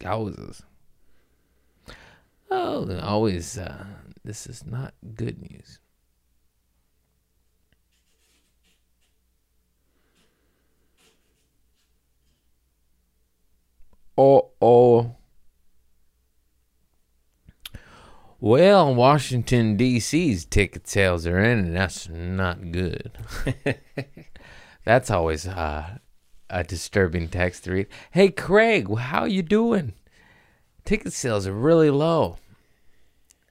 [0.04, 0.64] Houses.
[2.52, 3.58] Oh, always.
[3.58, 3.86] Uh,
[4.24, 5.80] this is not good news.
[14.18, 15.16] Oh, oh.
[18.40, 23.18] Well, Washington, D.C.'s ticket sales are in, and that's not good.
[24.86, 25.98] that's always uh,
[26.54, 27.88] a disturbing text to read.
[28.12, 29.94] Hey, Craig, how you doing?
[30.86, 32.38] Ticket sales are really low.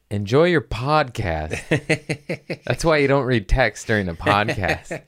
[0.08, 1.58] Enjoy your podcast.
[2.64, 5.02] that's why you don't read text during a podcast.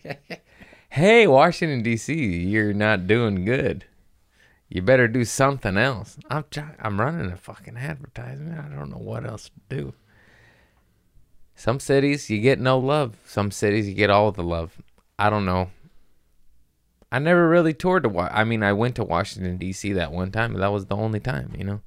[0.88, 3.84] hey, Washington, D.C., you're not doing good.
[4.68, 6.18] You better do something else.
[6.28, 6.44] I'm
[6.80, 8.58] I'm running a fucking advertisement.
[8.58, 9.94] I don't know what else to do.
[11.54, 13.16] Some cities you get no love.
[13.24, 14.82] Some cities you get all the love.
[15.16, 15.70] I don't know.
[17.12, 18.08] I never really toured to.
[18.08, 19.92] Wa- I mean, I went to Washington D.C.
[19.92, 21.52] that one time, but that was the only time.
[21.56, 21.80] You know.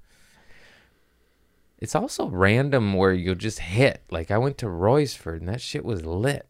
[1.79, 4.01] It's also random where you'll just hit.
[4.09, 6.49] Like I went to Royceford and that shit was lit.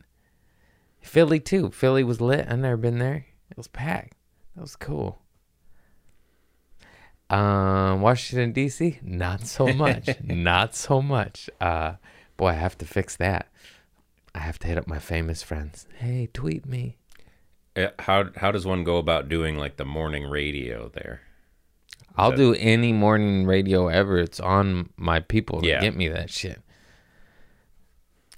[1.01, 1.69] Philly too.
[1.71, 2.47] Philly was lit.
[2.49, 3.25] I've never been there.
[3.49, 4.13] It was packed.
[4.55, 5.21] That was cool.
[7.29, 8.99] Um, Washington D.C.
[9.01, 10.09] Not so much.
[10.23, 11.49] Not so much.
[11.59, 11.95] Uh,
[12.37, 13.47] boy, I have to fix that.
[14.33, 15.87] I have to hit up my famous friends.
[15.97, 16.97] Hey, tweet me.
[17.77, 21.21] Uh, How how does one go about doing like the morning radio there?
[22.15, 24.17] I'll that- do any morning radio ever.
[24.17, 25.79] It's on my people to Yeah.
[25.81, 26.61] get me that shit.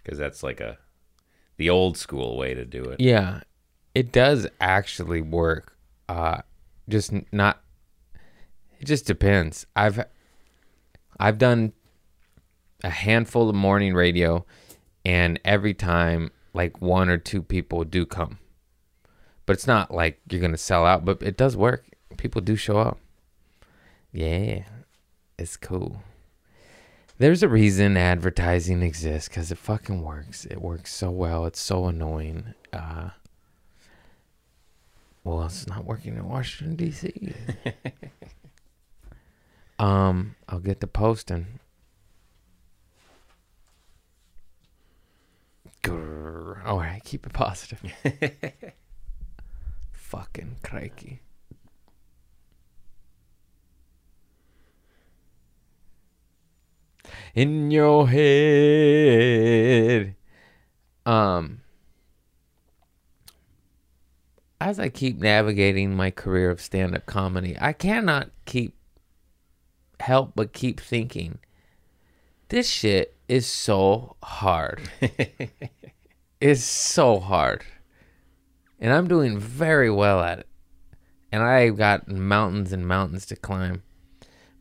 [0.04, 0.78] Because that's like a
[1.58, 3.00] the old school way to do it.
[3.00, 3.42] Yeah,
[3.96, 5.76] it does actually work.
[6.08, 6.42] Uh,
[6.90, 7.62] just not.
[8.80, 9.66] It just depends.
[9.76, 10.04] I've
[11.20, 11.74] I've done
[12.84, 14.46] a handful of morning radio,
[15.06, 18.40] and every time like one or two people do come,
[19.50, 21.04] but it's not like you're gonna sell out.
[21.04, 21.84] But it does work.
[22.18, 23.00] People do show up.
[24.12, 24.66] Yeah,
[25.40, 26.04] it's cool.
[27.18, 30.46] There's a reason advertising exists because it fucking works.
[30.46, 31.48] It works so well.
[31.48, 32.54] It's so annoying.
[32.72, 33.10] Uh,
[35.24, 37.34] well, it's not working in Washington D.C.
[39.80, 41.48] um, I'll get to posting.
[45.82, 46.64] Grrr.
[46.68, 47.82] All right, keep it positive.
[50.10, 51.22] Fucking crikey.
[57.36, 60.16] In your head.
[61.06, 61.62] Um
[64.60, 68.76] as I keep navigating my career of stand up comedy, I cannot keep
[70.00, 71.38] help but keep thinking
[72.48, 74.82] this shit is so hard.
[76.42, 77.64] it's so hard.
[78.80, 80.48] And I'm doing very well at it.
[81.32, 83.84] And I've got mountains and mountains to climb.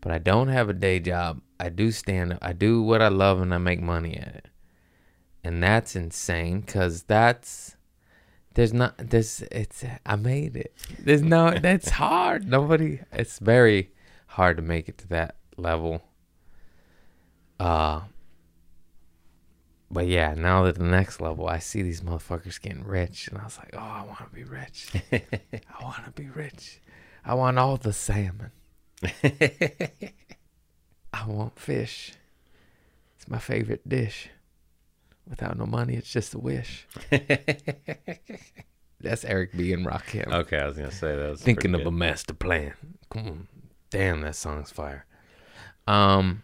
[0.01, 1.41] But I don't have a day job.
[1.59, 2.39] I do stand up.
[2.43, 4.49] I do what I love and I make money at it.
[5.43, 7.77] And that's insane cuz that's
[8.55, 10.75] there's not this it's I made it.
[10.99, 12.49] There's no that's hard.
[12.49, 13.93] Nobody it's very
[14.27, 16.03] hard to make it to that level.
[17.59, 18.03] Uh
[19.91, 23.45] but yeah, now that the next level, I see these motherfuckers getting rich, and I
[23.45, 24.93] was like, oh, I want to be rich.
[25.12, 26.80] I want to be rich.
[27.24, 28.51] I want all the salmon.
[31.12, 32.12] I want fish.
[33.16, 34.28] It's my favorite dish.
[35.28, 36.86] Without no money, it's just a wish.
[39.01, 39.72] That's Eric B.
[39.72, 40.32] and Rakim.
[40.32, 42.72] Okay, I was gonna say that was Thinking of pretty a master plan.
[43.11, 43.49] Come on.
[43.91, 45.05] Damn, that song's fire.
[45.86, 46.43] Um.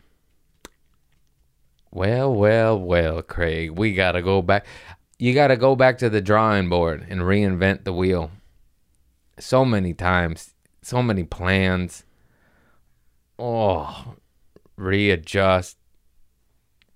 [1.94, 3.70] Well, well, well, Craig.
[3.70, 4.66] We gotta go back.
[5.16, 8.32] You gotta go back to the drawing board and reinvent the wheel.
[9.38, 12.02] So many times, so many plans.
[13.38, 14.16] Oh,
[14.76, 15.76] readjust,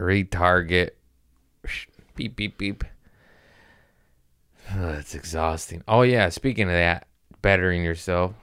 [0.01, 0.91] retarget.
[2.17, 2.83] Beep, beep, beep.
[4.75, 5.85] That's exhausting.
[5.87, 7.07] Oh yeah, speaking of that,
[7.41, 8.35] bettering yourself.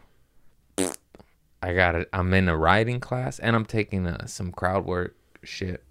[1.61, 2.07] I got it.
[2.13, 5.84] I'm in a writing class and I'm taking uh, some crowd work shit.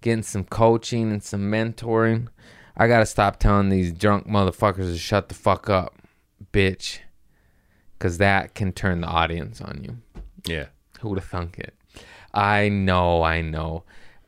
[0.00, 2.28] Getting some coaching and some mentoring.
[2.76, 5.94] I gotta stop telling these drunk motherfuckers to shut the fuck up,
[6.52, 7.00] bitch.
[7.98, 10.22] Cause that can turn the audience on you.
[10.46, 10.66] Yeah.
[11.00, 11.74] Who'd have thunk it?
[12.32, 13.82] I know, I know.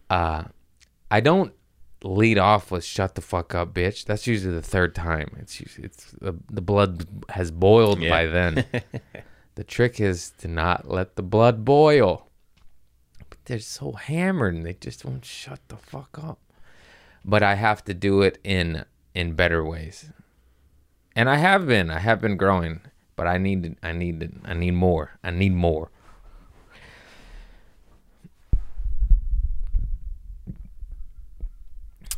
[0.08, 0.44] Uh,
[1.10, 1.52] I don't
[2.02, 5.36] lead off with "shut the fuck up, bitch." That's usually the third time.
[5.38, 8.10] It's usually, it's the, the blood has boiled Yeah.
[8.10, 8.64] by then.
[9.54, 12.26] the trick is to not let the blood boil.
[13.50, 16.38] They're so hammered and they just won't shut the fuck up.
[17.24, 20.12] But I have to do it in in better ways.
[21.16, 21.90] And I have been.
[21.90, 22.80] I have been growing,
[23.16, 25.18] but I need I need I need more.
[25.24, 25.90] I need more.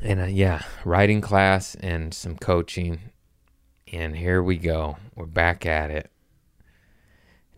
[0.03, 3.01] and uh, yeah, writing class and some coaching.
[3.91, 4.99] And here we go.
[5.15, 6.12] We're back at it.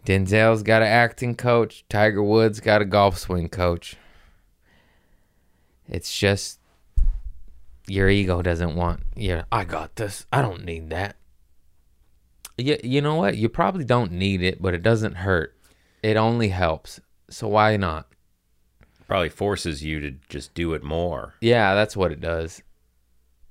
[0.05, 1.85] Denzel's got an acting coach.
[1.89, 3.97] Tiger Woods got a golf swing coach.
[5.89, 6.61] It's just
[7.87, 9.03] your ego doesn't want.
[9.17, 10.27] Yeah, I got this.
[10.33, 11.17] I don't need that.
[12.57, 13.37] You, you know what?
[13.37, 15.57] You probably don't need it, but it doesn't hurt.
[16.03, 17.01] It only helps.
[17.31, 18.07] So why not?
[19.07, 21.35] Probably forces you to just do it more.
[21.41, 22.63] Yeah, that's what it does.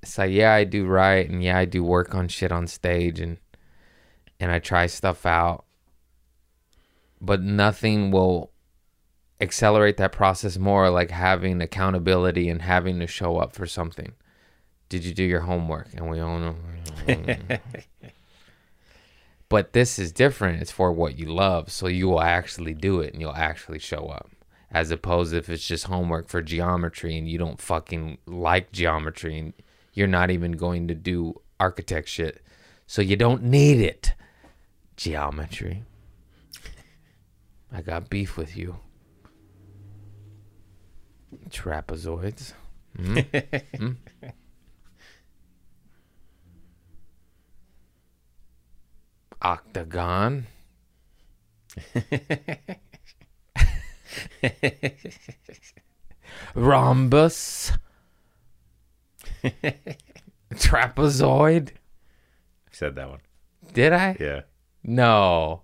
[0.02, 3.20] It's like, yeah, I do write and yeah, I do work on shit on stage
[3.20, 3.38] and
[4.40, 5.63] and I try stuff out.
[7.20, 8.50] But nothing will
[9.40, 14.12] accelerate that process more like having accountability and having to show up for something.
[14.88, 15.88] Did you do your homework?
[15.94, 16.56] And we all know.
[19.48, 20.62] but this is different.
[20.62, 24.06] It's for what you love, so you will actually do it and you'll actually show
[24.08, 24.30] up
[24.74, 29.52] as opposed if it's just homework for geometry and you don't fucking like geometry and
[29.92, 32.42] you're not even going to do architect shit.
[32.86, 34.14] So you don't need it.
[34.96, 35.84] Geometry.
[37.74, 38.76] I got beef with you.
[41.50, 42.52] Trapezoids.
[42.96, 43.18] Hmm?
[43.76, 43.90] Hmm?
[49.42, 50.46] Octagon.
[56.54, 57.72] Rhombus.
[60.52, 61.70] Trapezoid.
[62.70, 63.18] Said that one.
[63.72, 64.16] Did I?
[64.20, 64.42] Yeah.
[64.84, 65.63] No.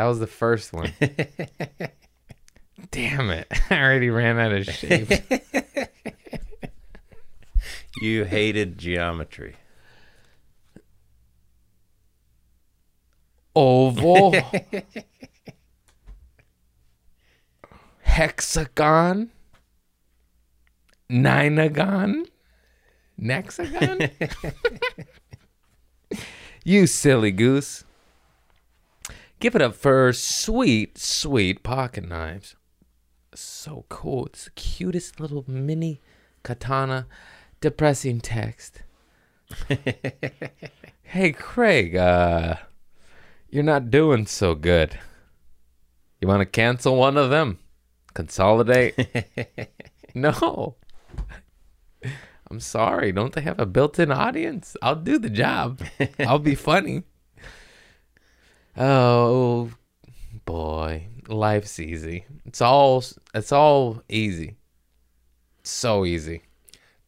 [0.00, 0.94] That was the first one.
[2.90, 3.46] Damn it.
[3.70, 5.10] I already ran out of shape.
[8.00, 9.56] You hated geometry.
[13.54, 14.36] Oval.
[18.00, 19.30] Hexagon.
[21.10, 22.26] Ninagon.
[23.18, 24.10] Nexagon.
[26.64, 27.84] you silly goose.
[29.40, 32.56] Give it up for sweet, sweet pocket knives.
[33.34, 34.26] So cool.
[34.26, 36.02] It's the cutest little mini
[36.42, 37.06] katana
[37.62, 38.82] depressing text.
[41.02, 42.56] hey Craig, uh
[43.48, 44.98] you're not doing so good.
[46.20, 47.58] You want to cancel one of them?
[48.12, 48.94] Consolidate?
[50.14, 50.76] no.
[52.50, 53.10] I'm sorry.
[53.10, 54.76] Don't they have a built-in audience?
[54.82, 55.80] I'll do the job.
[56.18, 57.04] I'll be funny.
[58.76, 59.70] Oh
[60.44, 62.24] boy, life's easy.
[62.44, 63.02] It's all
[63.34, 64.56] it's all easy.
[65.62, 66.42] So easy.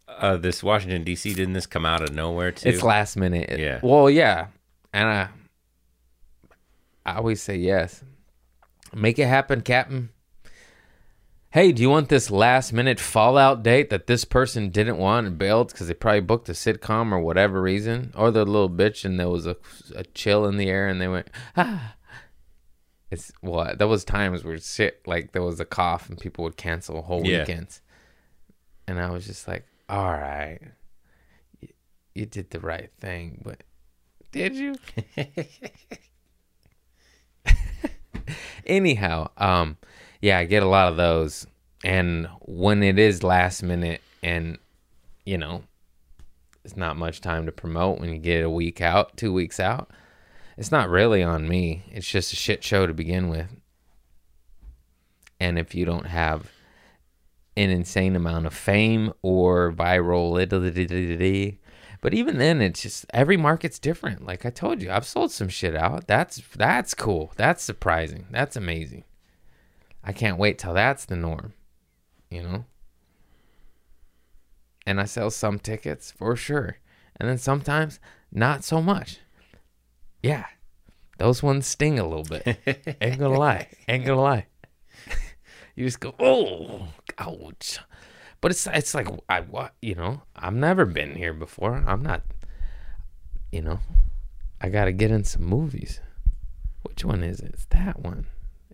[0.06, 1.32] Uh, this Washington D.C.
[1.34, 2.68] didn't this come out of nowhere too?
[2.68, 3.58] It's last minute.
[3.58, 3.80] Yeah.
[3.82, 4.48] Well, yeah,
[4.92, 5.28] and I,
[7.06, 8.04] I always say yes.
[8.94, 10.10] Make it happen, Captain.
[11.52, 15.36] Hey, do you want this last minute Fallout date that this person didn't want and
[15.36, 19.20] bailed because they probably booked a sitcom or whatever reason, or the little bitch and
[19.20, 19.56] there was a,
[19.94, 21.94] a chill in the air and they went ah.
[23.10, 26.56] It's what that was times where shit like there was a cough and people would
[26.56, 27.40] cancel whole Yeah.
[27.40, 27.82] weekends,
[28.86, 30.58] and I was just like, all right,
[31.60, 31.68] you,
[32.14, 33.62] you did the right thing, but
[34.30, 34.76] did you?
[38.66, 39.76] Anyhow, um,
[40.22, 41.46] yeah, I get a lot of those,
[41.84, 44.56] and when it is last minute, and
[45.26, 45.64] you know,
[46.64, 49.90] it's not much time to promote when you get a week out, two weeks out.
[50.56, 51.82] It's not really on me.
[51.90, 53.48] It's just a shit show to begin with.
[55.40, 56.50] And if you don't have
[57.56, 61.58] an insane amount of fame or viral,
[62.00, 64.24] but even then, it's just every market's different.
[64.24, 66.06] Like I told you, I've sold some shit out.
[66.06, 67.32] That's that's cool.
[67.36, 68.26] That's surprising.
[68.30, 69.04] That's amazing.
[70.04, 71.54] I can't wait till that's the norm.
[72.30, 72.64] You know.
[74.86, 76.78] And I sell some tickets for sure,
[77.16, 78.00] and then sometimes
[78.32, 79.20] not so much.
[80.22, 80.46] Yeah,
[81.18, 82.96] those ones sting a little bit.
[83.00, 83.68] Ain't gonna lie.
[83.86, 84.46] Ain't gonna lie.
[85.76, 86.88] you just go, oh,
[87.18, 87.78] ouch.
[88.40, 91.84] But it's it's like I what you know I've never been here before.
[91.86, 92.22] I'm not,
[93.52, 93.78] you know,
[94.60, 96.00] I got to get in some movies.
[96.82, 97.52] Which one is it?
[97.54, 98.26] It's that one.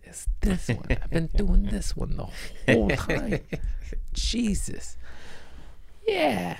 [0.09, 0.85] It's this one.
[0.89, 3.39] I've been doing this one the whole time.
[4.13, 4.97] Jesus.
[6.07, 6.57] Yeah.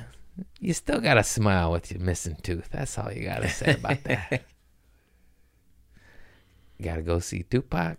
[0.60, 2.70] You still got to smile with your missing tooth.
[2.72, 4.42] That's all you got to say about that.
[6.82, 7.98] got to go see Tupac.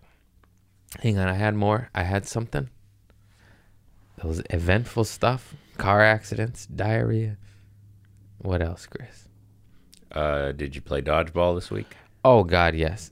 [1.01, 1.89] Hang on, I had more.
[1.93, 2.69] I had something.
[4.23, 7.37] Those eventful stuff, car accidents, diarrhea.
[8.39, 9.27] What else, Chris?
[10.11, 11.95] Uh, did you play dodgeball this week?
[12.23, 13.11] Oh God, yes.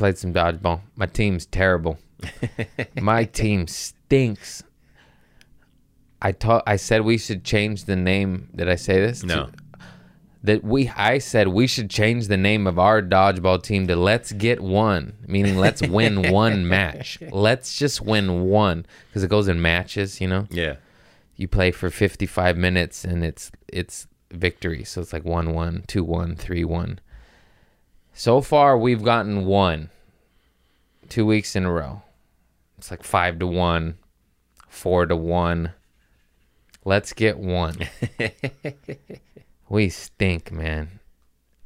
[0.00, 0.80] Played some dodgeball.
[0.96, 1.98] My team's terrible.
[3.02, 4.62] My team stinks.
[6.22, 6.62] I taught.
[6.66, 8.48] I said we should change the name.
[8.56, 9.22] Did I say this?
[9.22, 9.50] No.
[10.42, 10.88] That we.
[10.96, 15.18] I said we should change the name of our dodgeball team to Let's Get One,
[15.26, 17.18] meaning let's win one match.
[17.30, 20.18] Let's just win one because it goes in matches.
[20.18, 20.76] You know, Yeah.
[21.36, 24.82] you play for fifty-five minutes and it's it's victory.
[24.84, 27.00] So it's like one one, two one, three one.
[28.12, 29.90] So far, we've gotten one.
[31.08, 32.02] Two weeks in a row.
[32.78, 33.98] It's like five to one,
[34.68, 35.72] four to one.
[36.84, 37.76] Let's get one.
[39.68, 41.00] we stink, man.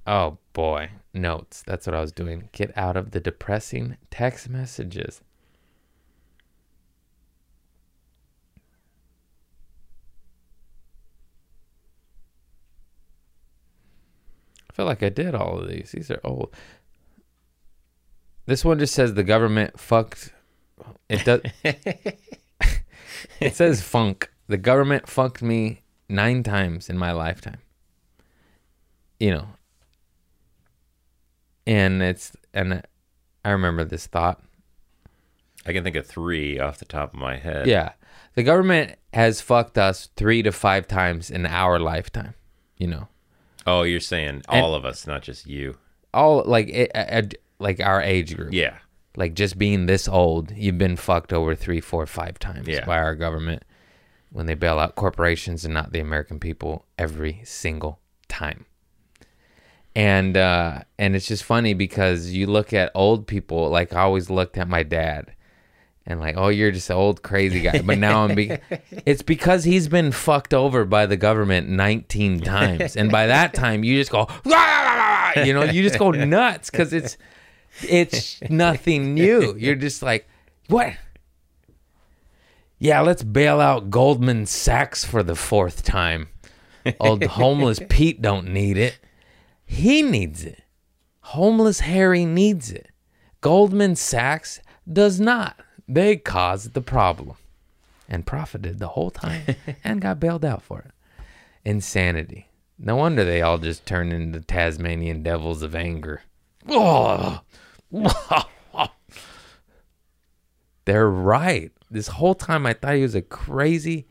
[0.07, 0.91] Oh boy.
[1.13, 1.63] Notes.
[1.63, 2.49] That's what I was doing.
[2.53, 5.21] Get out of the depressing text messages.
[14.75, 15.93] Feel like I did all of these.
[15.93, 16.55] These are old.
[18.47, 20.33] This one just says the government fucked
[21.09, 21.41] It does.
[23.41, 24.31] it says funk.
[24.49, 27.59] The government fucked me nine times in my lifetime.
[29.19, 29.49] You know.
[31.67, 32.83] And it's and
[33.45, 34.43] I remember this thought.
[35.65, 37.67] I can think of three off the top of my head.
[37.67, 37.93] Yeah.
[38.35, 42.35] The government has fucked us 3 to 5 times in our lifetime,
[42.77, 43.09] you know.
[43.67, 45.77] Oh, you're saying all of us, not just you.
[46.13, 48.53] All like it, it, like our age group.
[48.53, 48.79] Yeah.
[49.17, 52.85] like just being this old, you've been fucked over three, four, five times Yeah.
[52.85, 53.63] by our government
[54.31, 58.67] when they bail out corporations and not the American people every single time.
[59.97, 63.69] And uh, and it's just funny because you look at old people.
[63.71, 65.33] Like I always looked at my dad,
[66.07, 67.81] and like, oh, you're just an old crazy guy.
[67.81, 68.35] But now I'm.
[68.35, 68.59] Be-
[69.07, 73.85] it's because he's been fucked over by the government 19 times, and by that time
[73.85, 74.29] you just go,
[75.45, 77.17] you know, you just go nuts because it's
[77.83, 79.55] it's nothing new.
[79.57, 80.29] You're just like,
[80.69, 80.95] what?
[82.79, 86.29] Yeah, let's bail out Goldman Sachs for the fourth time.
[87.01, 88.99] Old homeless Pete don't need it.
[89.65, 90.63] He needs it.
[91.21, 92.91] Homeless Harry needs it.
[93.41, 95.59] Goldman Sachs does not.
[95.89, 97.37] They caused the problem
[98.09, 100.91] and profited the whole time and got bailed out for it.
[101.65, 102.49] Insanity.
[102.79, 106.23] No wonder they all just turned into Tasmanian devils of anger.
[106.69, 107.41] Oh.
[110.85, 111.73] They're right.
[111.91, 114.07] This whole time I thought he was a crazy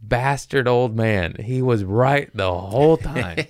[0.00, 1.34] bastard old man.
[1.40, 3.46] He was right the whole time.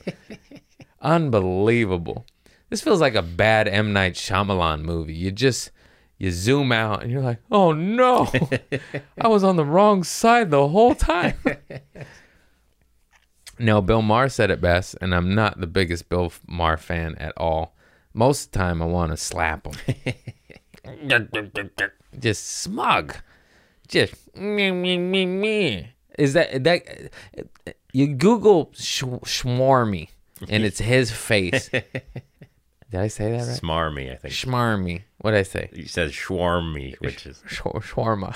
[1.03, 2.27] Unbelievable.
[2.71, 5.15] This feels like a bad M Night Shyamalan movie.
[5.15, 5.71] You just
[6.19, 8.31] you zoom out and you're like, "Oh no.
[9.21, 11.35] I was on the wrong side the whole time."
[13.59, 17.33] no, Bill Maher said it best, and I'm not the biggest Bill Maher fan at
[17.37, 17.77] all.
[18.13, 20.15] Most of the time I want to slap him.
[22.19, 23.15] just smug.
[23.87, 25.93] Just me me me me.
[26.19, 27.11] Is that that
[27.93, 30.09] you Google sh- Schwarmy
[30.49, 31.71] and it's his face.
[32.91, 33.61] Did I say that right?
[33.61, 34.33] Smarmy, I think.
[34.33, 35.03] Schmarmy.
[35.19, 35.69] What did I say?
[35.75, 38.35] He says shwarmy, which is Sh- shawarma.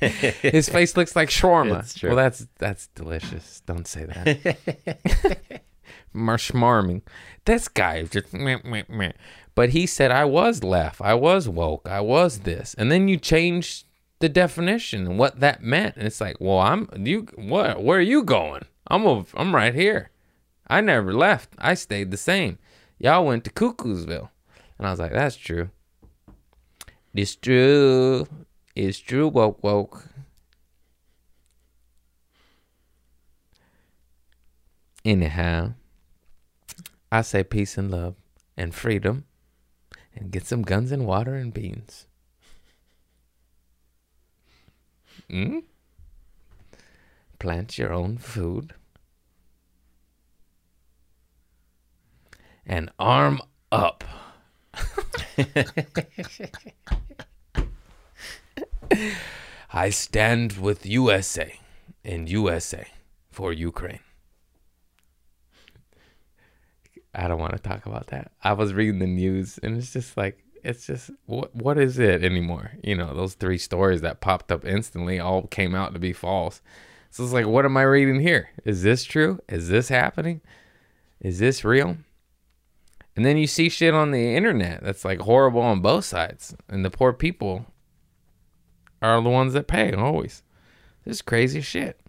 [0.00, 1.80] His face looks like shawarma.
[1.80, 2.10] It's true.
[2.10, 3.62] Well, that's that's delicious.
[3.66, 5.60] Don't say that.
[6.14, 7.02] Marshmarming.
[7.44, 9.12] This guy just meh, meh, meh.
[9.54, 11.00] But he said I was left.
[11.00, 11.88] I was woke.
[11.88, 12.74] I was this.
[12.74, 13.86] And then you changed
[14.18, 15.96] the definition and what that meant.
[15.96, 17.26] And it's like, well, I'm you.
[17.36, 17.82] What?
[17.82, 18.62] Where are you going?
[18.86, 20.10] I'm over, I'm right here.
[20.70, 21.50] I never left.
[21.58, 22.58] I stayed the same.
[22.96, 24.30] Y'all went to Cuckoosville.
[24.78, 25.70] And I was like, that's true.
[27.12, 28.28] It's true.
[28.76, 30.04] It's true, woke woke.
[35.04, 35.72] Anyhow,
[37.10, 38.14] I say peace and love
[38.56, 39.24] and freedom
[40.14, 42.06] and get some guns and water and beans.
[45.28, 45.64] Mm?
[47.40, 48.74] Plant your own food.
[52.70, 53.42] And arm
[53.72, 54.04] up.
[59.72, 61.58] I stand with USA
[62.04, 62.86] and USA
[63.28, 63.98] for Ukraine.
[67.12, 68.30] I don't want to talk about that.
[68.44, 72.22] I was reading the news and it's just like it's just what what is it
[72.22, 72.70] anymore?
[72.84, 76.62] You know, those three stories that popped up instantly all came out to be false.
[77.10, 78.50] So it's like what am I reading here?
[78.64, 79.40] Is this true?
[79.48, 80.40] Is this happening?
[81.20, 81.96] Is this real?
[83.16, 86.54] And then you see shit on the internet that's like horrible on both sides.
[86.68, 87.66] And the poor people
[89.02, 90.42] are the ones that pay always.
[91.04, 92.00] This is crazy shit.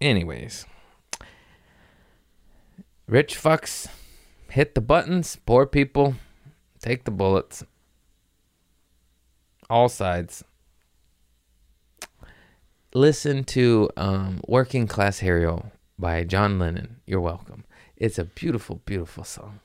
[0.00, 0.64] Anyways,
[3.08, 3.88] rich fucks
[4.50, 6.14] hit the buttons, poor people
[6.78, 7.64] take the bullets.
[9.68, 10.44] All sides.
[12.94, 17.00] Listen to um, Working Class Hero by John Lennon.
[17.06, 17.64] You're welcome.
[17.98, 19.58] It's a beautiful, beautiful song.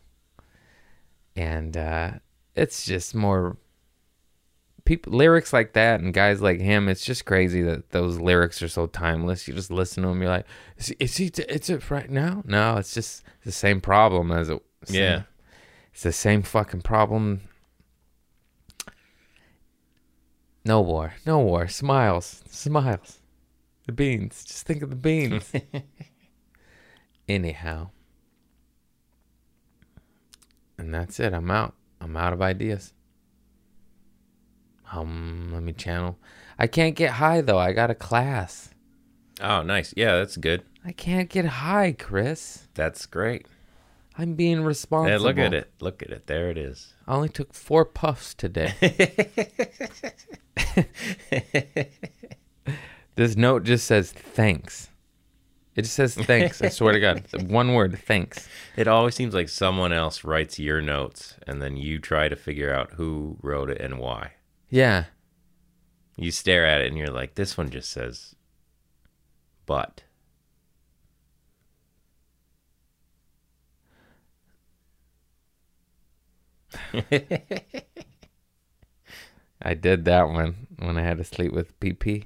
[1.36, 2.11] And uh,
[2.55, 3.57] it's just more
[4.86, 8.67] people lyrics like that and guys like him it's just crazy that those lyrics are
[8.67, 9.47] so timeless.
[9.47, 10.45] You just listen to them you're like
[10.77, 12.43] is he, is he it's it right now?
[12.45, 15.23] No it's just the same problem as it Yeah.
[15.93, 17.41] it's the same fucking problem.
[20.65, 21.69] No war no war.
[21.69, 23.19] Smiles smiles.
[23.88, 25.49] The beans just think of the beans.
[27.29, 27.91] Anyhow
[30.78, 32.93] and that's it i'm out i'm out of ideas
[34.95, 36.17] um, let me channel.
[36.59, 37.57] I can't get high though.
[37.57, 38.69] I got a class.
[39.41, 39.93] Oh, nice.
[39.97, 40.63] Yeah, that's good.
[40.86, 42.67] I can't get high, Chris.
[42.76, 43.47] That's great.
[44.17, 45.09] I'm being responsible.
[45.09, 45.71] Yeah, look at it.
[45.80, 46.28] Look at it.
[46.28, 46.93] There it is.
[47.07, 48.74] I only took four puffs today.
[53.15, 54.89] this note just says thanks.
[55.76, 56.61] It just says thanks.
[56.61, 57.26] I swear to God.
[57.49, 58.47] One word, thanks.
[58.76, 62.71] It always seems like someone else writes your notes and then you try to figure
[62.74, 64.34] out who wrote it and why.
[64.69, 65.05] Yeah.
[66.15, 68.36] You stare at it and you're like, this one just says,
[69.65, 70.03] but.
[79.61, 82.26] I did that one when I had to sleep with PP.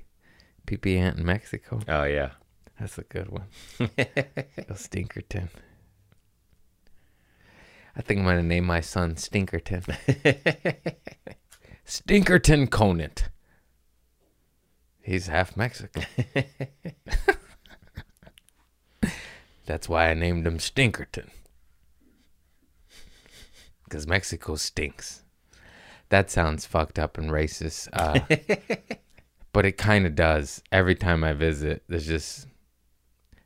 [0.65, 1.79] PP Aunt in Mexico.
[1.87, 2.31] Oh, yeah.
[2.79, 3.45] That's a good one.
[3.79, 5.49] Stinkerton.
[7.95, 9.85] I think I'm going to name my son Stinkerton.
[11.87, 13.29] Stinkerton Conant.
[15.01, 16.03] He's half Mexican.
[19.65, 21.29] That's why I named him Stinkerton.
[23.85, 25.23] Because Mexico stinks.
[26.09, 27.87] That sounds fucked up and racist.
[27.93, 28.19] Uh,
[29.53, 30.61] but it kind of does.
[30.71, 32.47] Every time I visit, there's just.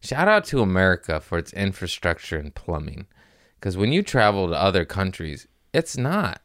[0.02, 3.06] Shout out to America for its infrastructure and plumbing.
[3.60, 6.41] Because when you travel to other countries, it's not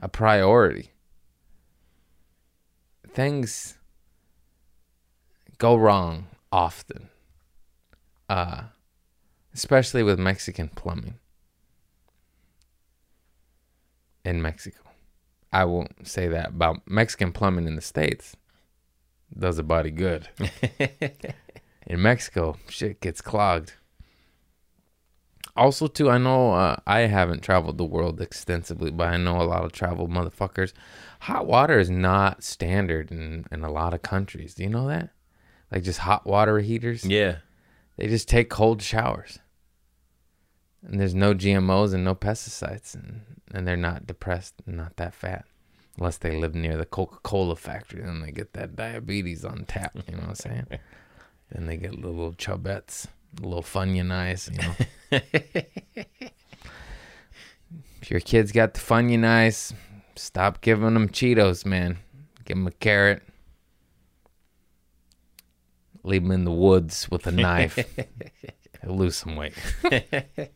[0.00, 0.90] a priority.
[3.08, 3.78] Things
[5.58, 7.08] go wrong often,
[8.28, 8.64] uh,
[9.54, 11.18] especially with Mexican plumbing
[14.24, 14.80] in Mexico.
[15.52, 18.36] I won't say that about Mexican plumbing in the States.
[19.36, 20.28] Does a body good.
[21.88, 23.72] in Mexico, shit gets clogged.
[25.56, 29.42] Also, too, I know uh, I haven't traveled the world extensively, but I know a
[29.42, 30.72] lot of travel motherfuckers.
[31.22, 34.54] Hot water is not standard in, in a lot of countries.
[34.54, 35.10] Do you know that?
[35.72, 37.04] Like just hot water heaters.
[37.04, 37.38] Yeah.
[37.96, 39.40] They just take cold showers.
[40.86, 42.94] And there's no GMOs and no pesticides.
[42.94, 43.22] And,
[43.52, 45.46] and they're not depressed and not that fat.
[45.96, 48.02] Unless they live near the Coca Cola factory.
[48.02, 49.96] Then they get that diabetes on tap.
[50.06, 50.66] You know what I'm saying?
[51.50, 53.06] then they get little chubettes,
[53.40, 54.74] little funyun eyes, you know.
[58.00, 59.72] if your kid's got the funyun eyes,
[60.16, 61.98] stop giving them Cheetos, man.
[62.44, 63.22] Give them a carrot.
[66.02, 67.76] Leave them in the woods with a knife.
[68.82, 69.54] He'll lose some weight.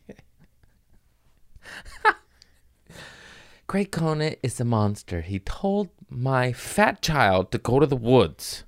[3.67, 5.21] Craig Conant is a monster.
[5.21, 8.65] He told my fat child to go to the woods.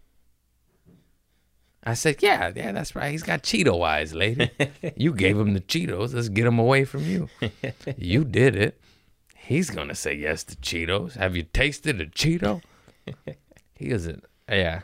[1.86, 3.12] I said, Yeah, yeah, that's right.
[3.12, 4.50] He's got Cheeto eyes, lady.
[4.96, 6.14] you gave him the Cheetos.
[6.14, 7.30] Let's get him away from you.
[7.98, 8.82] you did it.
[9.36, 11.14] He's going to say yes to Cheetos.
[11.14, 12.64] Have you tasted a Cheeto?
[13.76, 14.24] he isn't.
[14.50, 14.82] Yeah.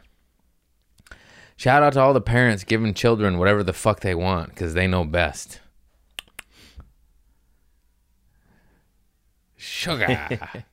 [1.56, 4.88] Shout out to all the parents giving children whatever the fuck they want because they
[4.88, 5.60] know best.
[9.58, 10.64] Sugar.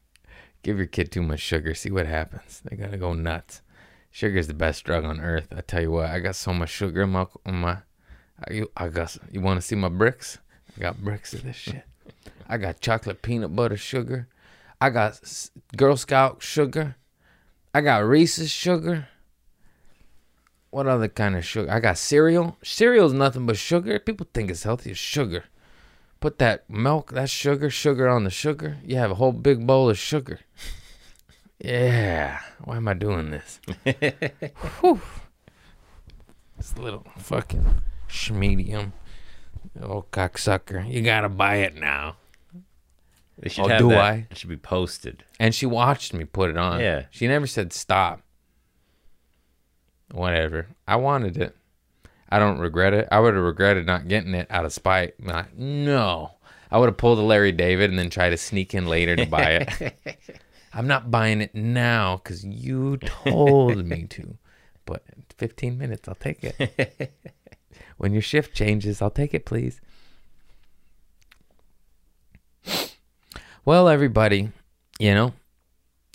[0.63, 1.75] Give your kid too much sugar.
[1.75, 2.63] See what happens.
[2.65, 3.63] They gotta go nuts.
[4.11, 5.49] Sugar is the best drug on earth.
[5.57, 6.11] I tell you what.
[6.11, 7.27] I got so much sugar in my.
[7.45, 7.79] In my
[8.47, 9.17] I, I got.
[9.31, 10.39] You want to see my bricks?
[10.77, 11.85] I got bricks of this shit.
[12.49, 14.29] I got chocolate peanut butter sugar.
[14.81, 15.21] I got
[15.77, 16.97] Girl Scout sugar.
[17.75, 19.09] I got Reese's sugar.
[20.71, 21.71] What other kind of sugar?
[21.71, 22.57] I got cereal.
[22.63, 23.99] Cereal is nothing but sugar.
[23.99, 25.45] People think it's healthy as sugar.
[26.21, 28.79] Put that milk, that sugar, sugar on the sugar.
[28.85, 30.41] You have a whole big bowl of sugar.
[31.61, 32.39] Yeah.
[32.65, 33.61] Why am I doing this?
[34.81, 35.01] Whew.
[36.57, 38.93] This little fucking schmedium.
[39.81, 40.91] Oh, cocksucker.
[40.93, 42.17] You gotta buy it now.
[43.39, 43.99] They should Oh, have do that.
[44.05, 44.27] I?
[44.31, 45.25] It should be posted.
[45.39, 46.81] And she watched me put it on.
[46.81, 47.05] Yeah.
[47.11, 48.23] She never said stop.
[50.13, 50.69] Whatever.
[50.87, 51.55] I wanted it.
[52.31, 53.09] I don't regret it.
[53.13, 55.15] I would have regretted not getting it out of spite.
[55.25, 56.33] Like, no.
[56.71, 59.27] I would have pulled a Larry David and then try to sneak in later to
[59.27, 60.21] buy it.
[60.79, 64.39] I'm not buying it now because you told me to.
[64.87, 65.03] But
[65.37, 67.13] 15 minutes, I'll take it.
[67.97, 69.81] when your shift changes, I'll take it, please.
[73.65, 74.53] Well, everybody,
[75.01, 75.33] you know,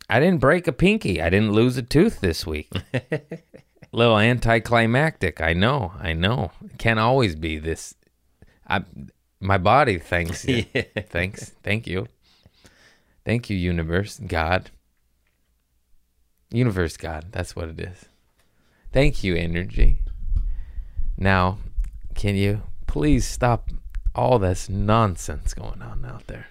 [0.09, 1.21] I didn't break a pinky.
[1.21, 2.71] I didn't lose a tooth this week.
[3.91, 5.41] little anticlimactic.
[5.41, 5.91] I know.
[5.99, 6.51] I know.
[6.63, 7.95] It can't always be this.
[8.65, 8.85] I,
[9.41, 10.63] my body thanks you.
[10.73, 10.83] Yeah.
[11.09, 11.51] Thanks.
[11.63, 12.07] Thank you.
[13.25, 14.71] Thank you, universe, God.
[16.51, 17.27] Universe, God.
[17.31, 18.05] That's what it is.
[18.91, 19.99] Thank you, energy.
[21.17, 21.57] Now,
[22.15, 23.69] can you please stop
[24.13, 26.47] all this nonsense going on out there?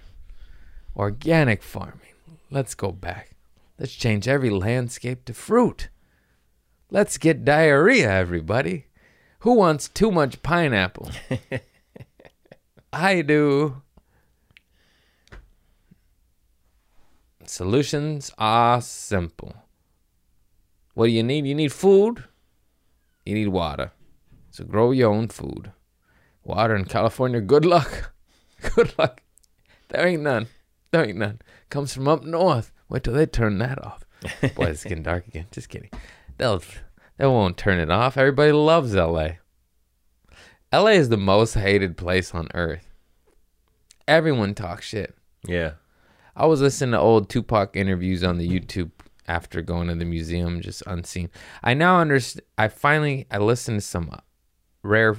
[0.96, 2.00] Organic farming.
[2.50, 3.30] Let's go back.
[3.78, 5.88] Let's change every landscape to fruit.
[6.90, 8.86] Let's get diarrhea, everybody.
[9.40, 11.10] Who wants too much pineapple?
[12.92, 13.82] I do.
[17.48, 19.54] Solutions are simple.
[20.94, 21.46] What do you need?
[21.46, 22.24] You need food.
[23.24, 23.92] You need water.
[24.50, 25.72] So grow your own food.
[26.44, 28.12] Water in California, good luck.
[28.76, 29.22] Good luck.
[29.88, 30.46] There ain't none.
[30.92, 31.40] There ain't none.
[31.68, 32.70] Comes from up north.
[32.88, 34.04] Wait till they turn that off.
[34.54, 35.46] Boy, it's getting dark again.
[35.50, 35.90] Just kidding.
[36.38, 36.62] They'll
[37.16, 38.16] they won't turn it off.
[38.16, 39.30] Everybody loves LA.
[40.72, 42.88] LA is the most hated place on earth.
[44.06, 45.14] Everyone talks shit.
[45.46, 45.72] Yeah.
[46.34, 48.90] I was listening to old Tupac interviews on the YouTube
[49.28, 51.30] after going to the museum, just unseen.
[51.62, 52.46] I now understand.
[52.56, 54.18] I finally I listened to some
[54.82, 55.16] rare.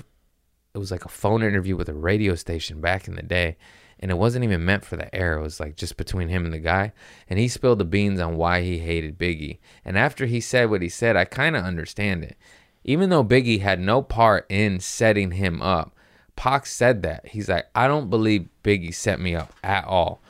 [0.74, 3.58] It was like a phone interview with a radio station back in the day,
[4.00, 5.38] and it wasn't even meant for the air.
[5.38, 6.94] It was like just between him and the guy,
[7.30, 9.60] and he spilled the beans on why he hated Biggie.
[9.86, 12.38] And after he said what he said, I kind of understand it.
[12.84, 15.96] Even though Biggie had no part in setting him up,
[16.36, 17.28] Pac said that.
[17.28, 20.24] He's like, I don't believe Biggie set me up at all.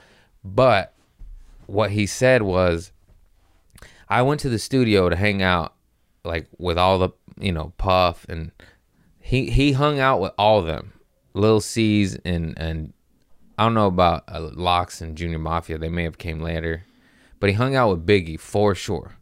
[0.43, 0.93] But
[1.67, 2.91] what he said was,
[4.09, 5.73] I went to the studio to hang out,
[6.23, 8.51] like with all the you know Puff and
[9.19, 10.93] he he hung out with all of them,
[11.33, 12.93] Lil' Cease and and
[13.57, 15.77] I don't know about uh, Lox and Junior Mafia.
[15.77, 16.85] They may have came later,
[17.39, 19.15] but he hung out with Biggie for sure.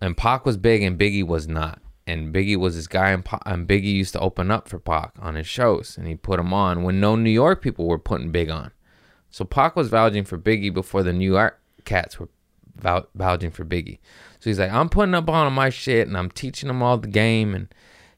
[0.00, 1.80] And Pac was big and Biggie was not.
[2.06, 5.12] And Biggie was this guy, and, Pac, and Biggie used to open up for Pac
[5.20, 8.32] on his shows, and he put him on when no New York people were putting
[8.32, 8.72] Big on.
[9.30, 12.28] So Pac was vouching for Biggie before the New York cats were
[12.76, 13.98] vou- vouching for Biggie.
[14.40, 17.08] So he's like, I'm putting up on my shit and I'm teaching them all the
[17.08, 17.54] game.
[17.54, 17.68] And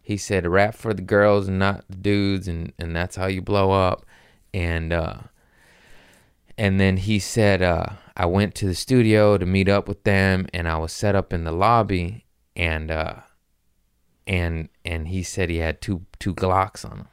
[0.03, 3.41] he said, rap for the girls and not the dudes, and and that's how you
[3.41, 4.05] blow up.
[4.53, 5.19] And uh,
[6.59, 7.87] and then he said, uh,
[8.17, 11.33] I went to the studio to meet up with them, and I was set up
[11.33, 13.15] in the lobby, and uh,
[14.27, 17.09] and and he said he had two two Glocks on him,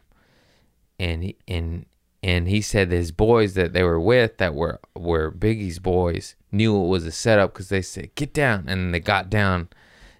[1.00, 1.86] and he, and
[2.22, 6.84] and he said his boys that they were with that were were Biggie's boys knew
[6.84, 8.68] it was a setup because they said get down.
[8.68, 9.70] And they got down,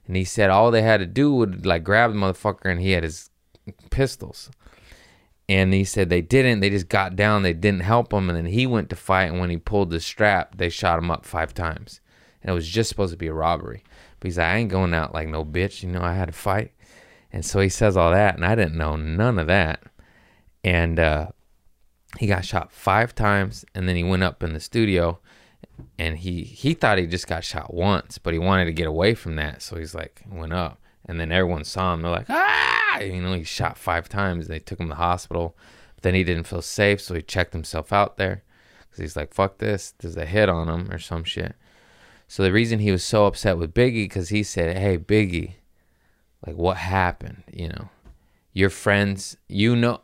[0.08, 2.92] and he said all they had to do would like grab the motherfucker and he
[2.92, 3.30] had his
[3.90, 4.50] pistols,
[5.50, 6.62] and he said they didn't.
[6.62, 7.44] They just got down.
[7.44, 8.30] They didn't help him.
[8.30, 9.26] And then he went to fight.
[9.26, 12.00] And when he pulled the strap they shot him up five times.
[12.42, 13.84] And it was just supposed to be a robbery.
[14.20, 15.84] But he's like I ain't going out like no bitch.
[15.84, 16.72] You know I had to fight,
[17.34, 18.36] and so he says all that.
[18.36, 19.84] And I didn't know none of that,
[20.64, 20.98] and.
[20.98, 21.28] uh
[22.18, 25.20] he got shot five times and then he went up in the studio
[25.98, 29.14] and he he thought he just got shot once but he wanted to get away
[29.14, 29.62] from that.
[29.62, 32.02] So he's like went up and then everyone saw him.
[32.02, 33.00] They're like ah!
[33.00, 34.48] You know he shot five times.
[34.48, 35.56] They took him to the hospital.
[35.96, 38.44] But then he didn't feel safe so he checked himself out there
[38.82, 39.94] because he's like fuck this.
[40.00, 41.56] There's a hit on him or some shit.
[42.28, 45.54] So the reason he was so upset with biggie because he said hey biggie
[46.46, 47.44] like what happened?
[47.52, 47.90] You know
[48.54, 50.02] your friends you know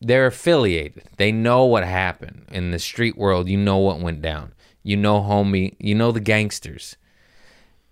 [0.00, 1.04] they're affiliated.
[1.16, 3.48] They know what happened in the street world.
[3.48, 4.52] You know what went down.
[4.82, 5.74] You know, homie.
[5.78, 6.96] You know the gangsters.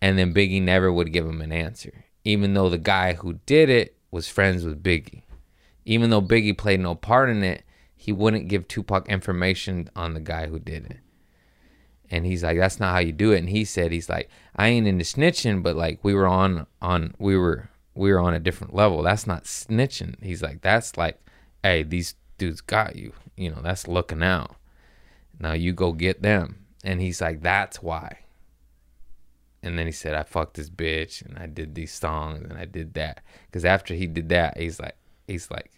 [0.01, 3.71] And then Biggie never would give him an answer, even though the guy who did
[3.71, 5.23] it was friends with Biggie.
[5.85, 7.65] Even though Biggie played no part in it,
[7.97, 10.99] he wouldn't give Tupac information on the guy who did it.
[12.09, 14.69] And he's like, "That's not how you do it." And he said, "He's like, I
[14.69, 18.39] ain't into snitching, but like we were on on we were we were on a
[18.39, 19.03] different level.
[19.03, 21.21] That's not snitching." He's like, "That's like."
[21.67, 23.13] Hey, these dudes got you.
[23.37, 24.57] You know, that's looking out.
[25.39, 26.67] Now you go get them.
[26.85, 28.21] And he's like, that's why.
[29.63, 32.65] And then he said, I fucked this bitch and I did these songs and I
[32.67, 33.21] did that.
[33.47, 34.97] Because after he did that, he's like,
[35.27, 35.73] he's like,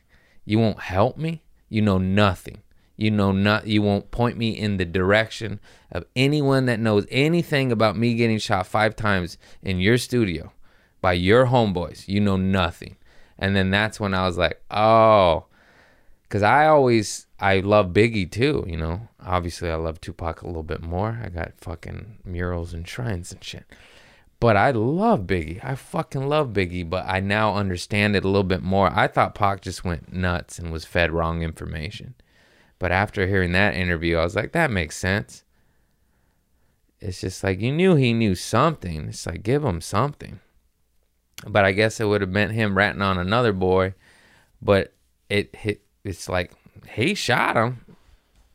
[0.44, 1.42] you won't help me?
[1.70, 2.62] You know nothing.
[2.96, 3.66] You know not.
[3.66, 5.60] You won't point me in the direction
[5.90, 10.52] of anyone that knows anything about me getting shot five times in your studio
[11.00, 12.06] by your homeboys.
[12.08, 12.96] You know nothing.
[13.38, 15.46] And then that's when I was like, oh,
[16.28, 18.64] because I always I love Biggie too.
[18.66, 21.20] You know, obviously I love Tupac a little bit more.
[21.22, 23.64] I got fucking murals and shrines and shit.
[24.40, 25.64] But I love Biggie.
[25.64, 26.88] I fucking love Biggie.
[26.88, 28.90] But I now understand it a little bit more.
[28.94, 32.14] I thought Pac just went nuts and was fed wrong information.
[32.78, 35.42] But after hearing that interview, I was like, that makes sense.
[37.00, 39.08] It's just like you knew he knew something.
[39.08, 40.40] It's like give him something.
[41.46, 43.94] But I guess it would have meant him ratting on another boy.
[44.60, 44.94] But
[45.28, 46.52] it hit it's like
[46.90, 47.84] he shot him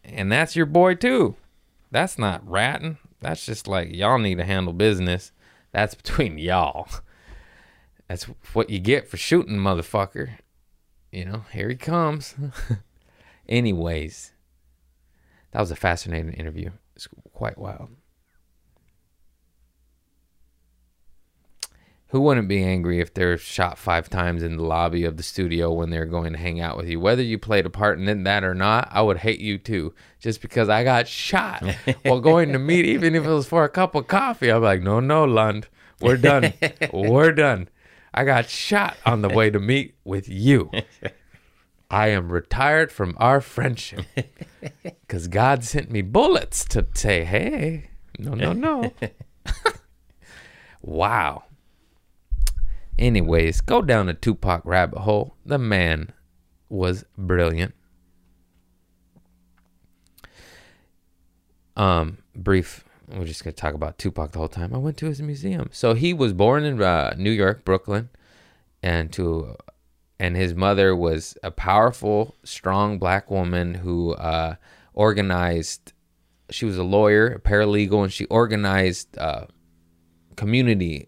[0.03, 1.35] and that's your boy too.
[1.91, 2.97] That's not ratting.
[3.21, 5.31] That's just like y'all need to handle business.
[5.71, 6.87] That's between y'all.
[8.07, 10.37] That's what you get for shooting motherfucker.
[11.11, 12.35] You know here he comes.
[13.47, 14.33] Anyways
[15.51, 16.71] that was a fascinating interview.
[16.95, 17.89] It's quite wild
[22.13, 25.73] Who wouldn't be angry if they're shot five times in the lobby of the studio
[25.73, 26.99] when they're going to hang out with you?
[26.99, 29.95] Whether you played a part in that or not, I would hate you too.
[30.19, 31.63] Just because I got shot
[32.03, 34.83] while going to meet, even if it was for a cup of coffee, I'm like,
[34.83, 35.67] no, no, Lund,
[36.01, 36.53] we're done.
[36.93, 37.67] we're done.
[38.13, 40.69] I got shot on the way to meet with you.
[41.89, 44.05] I am retired from our friendship
[44.83, 47.89] because God sent me bullets to say, hey,
[48.19, 48.93] no, no, no.
[50.83, 51.45] wow.
[52.97, 55.35] Anyways, go down a Tupac rabbit hole.
[55.45, 56.13] The man
[56.69, 57.73] was brilliant.
[61.75, 62.85] Um, brief.
[63.07, 64.73] We're just gonna talk about Tupac the whole time.
[64.73, 65.69] I went to his museum.
[65.71, 68.09] So he was born in uh, New York, Brooklyn,
[68.81, 69.55] and to
[70.19, 74.55] and his mother was a powerful, strong black woman who uh,
[74.93, 75.93] organized.
[76.49, 79.47] She was a lawyer, a paralegal, and she organized uh,
[80.35, 81.07] community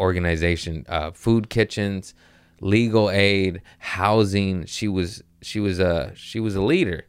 [0.00, 2.14] organization, uh, food kitchens,
[2.60, 4.64] legal aid, housing.
[4.66, 7.06] She was she was a she was a leader,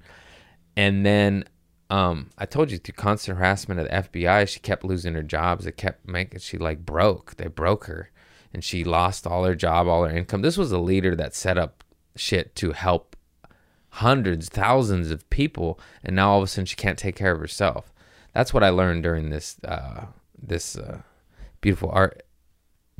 [0.75, 1.45] and then
[1.89, 5.65] um, I told you through constant harassment of the FBI, she kept losing her jobs.
[5.65, 7.37] It kept making she like broke.
[7.37, 8.11] They broke her,
[8.53, 10.41] and she lost all her job, all her income.
[10.41, 11.83] This was a leader that set up
[12.15, 13.15] shit to help
[13.95, 17.39] hundreds, thousands of people, and now all of a sudden she can't take care of
[17.39, 17.91] herself.
[18.33, 20.05] That's what I learned during this uh,
[20.41, 21.01] this uh,
[21.59, 22.23] beautiful art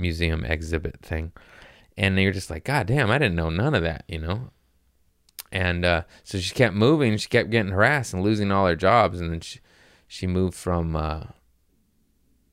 [0.01, 1.31] museum exhibit thing.
[1.97, 4.49] And you're just like, God damn, I didn't know none of that, you know?
[5.51, 7.17] And uh, so she kept moving.
[7.17, 9.19] She kept getting harassed and losing all her jobs.
[9.19, 9.59] And then she,
[10.07, 11.23] she moved from uh,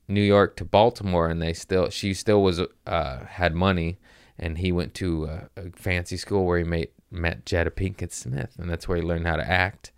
[0.07, 1.29] New York to Baltimore.
[1.29, 3.99] And they still, she still was, uh, had money.
[4.37, 8.55] And he went to a, a fancy school where he made, met Jada Pinkett Smith.
[8.57, 9.91] And that's where he learned how to act.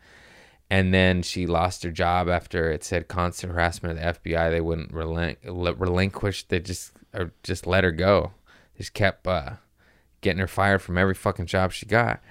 [0.69, 4.51] And then she lost her job after it said constant harassment of the FBI.
[4.51, 6.47] They wouldn't relin- relinquish.
[6.47, 8.31] They just or just let her go.
[8.77, 9.53] Just kept uh,
[10.21, 12.21] getting her fired from every fucking job she got.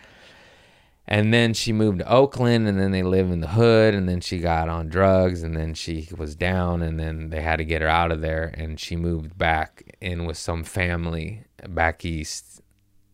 [1.06, 3.94] And then she moved to Oakland, and then they live in the hood.
[3.94, 7.56] And then she got on drugs, and then she was down, and then they had
[7.56, 8.54] to get her out of there.
[8.56, 12.60] And she moved back in with some family back east,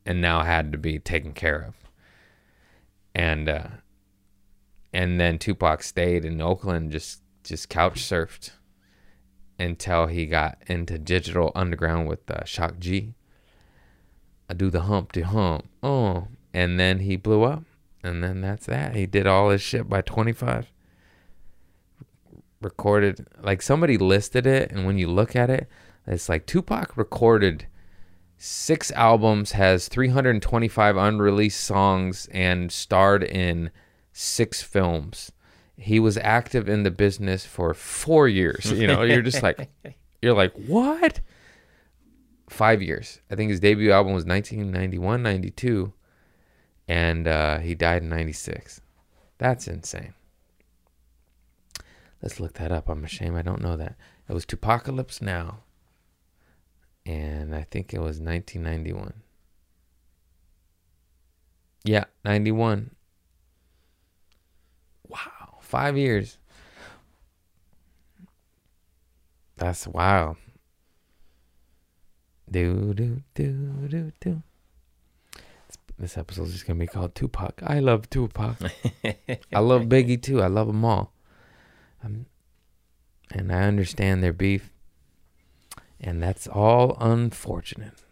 [0.05, 1.75] and now had to be taken care of.
[3.15, 3.69] And uh,
[4.93, 8.51] and then Tupac stayed in Oakland, just just couch surfed
[9.59, 13.15] until he got into digital underground with uh, Shock G.
[14.49, 17.65] I do the Humpty Hump, oh, and then he blew up,
[18.03, 18.95] and then that's that.
[18.95, 20.71] He did all his shit by 25.
[22.63, 25.69] Recorded like somebody listed it, and when you look at it,
[26.07, 27.67] it's like Tupac recorded
[28.39, 33.71] six albums, has 325 unreleased songs, and starred in
[34.13, 35.33] six films
[35.77, 38.71] he was active in the business for four years.
[38.73, 39.69] You know, you're just like,
[40.23, 41.21] you're like, what?
[42.49, 43.21] Five years.
[43.31, 45.93] I think his debut album was 1991, 92,
[46.89, 48.81] and uh, he died in 96.
[49.39, 50.15] That's insane.
[52.23, 52.89] Let's look that up.
[52.89, 53.97] I'm ashamed I don't know that.
[54.29, 55.61] It was 2Pacalypse Now,
[57.05, 59.13] and I think it was 1991.
[61.85, 62.96] Yeah, 91.
[65.67, 66.39] Five years.
[69.57, 70.37] That's wild.
[72.49, 73.53] Do do do
[73.89, 74.43] do do.
[75.99, 77.61] This episode's just gonna be called Tupac.
[77.67, 78.57] I love Tupac.
[79.53, 80.41] I love Biggie too.
[80.41, 81.13] I love them all.
[82.05, 82.27] Um,
[83.33, 84.71] and I understand their beef.
[86.01, 88.05] And that's all unfortunate.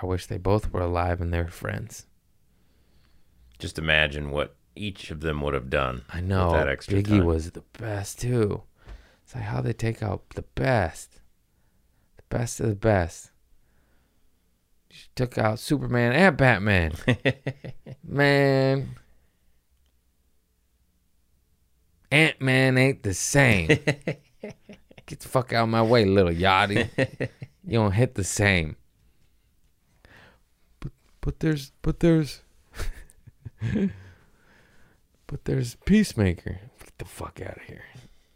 [0.00, 2.05] I wish they both were alive and they were friends.
[3.58, 6.02] Just imagine what each of them would have done.
[6.10, 6.52] I know.
[6.52, 7.24] that extra Biggie time.
[7.24, 8.62] was the best too.
[9.24, 11.20] It's like how they take out the best,
[12.16, 13.30] the best of the best.
[14.90, 16.92] She took out Superman and Batman.
[18.06, 18.96] Man,
[22.10, 23.68] Ant Man ain't the same.
[25.06, 26.88] Get the fuck out of my way, Lil Yachty.
[27.64, 28.76] You don't hit the same.
[30.80, 32.42] But but there's but there's
[35.26, 36.60] but there's Peacemaker.
[36.78, 37.84] Get the fuck out of here.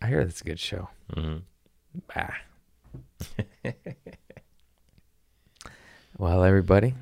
[0.03, 0.89] I hear that's a good show.
[1.15, 1.39] Mm-hmm.
[2.15, 2.35] Bah.
[6.19, 6.95] well, everybody,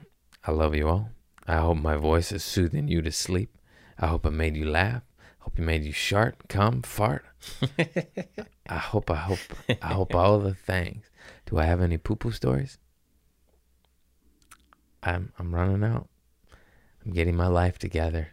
[0.45, 1.11] I love you all.
[1.47, 3.57] I hope my voice is soothing you to sleep.
[3.99, 5.03] I hope I made you laugh.
[5.40, 7.24] Hope you made you shart, come, fart.
[8.69, 9.39] I hope, I hope,
[9.81, 11.07] I hope all the things.
[11.47, 12.78] Do I have any poo poo stories?
[15.03, 16.09] I'm I'm running out.
[17.09, 18.28] I'm getting my life together.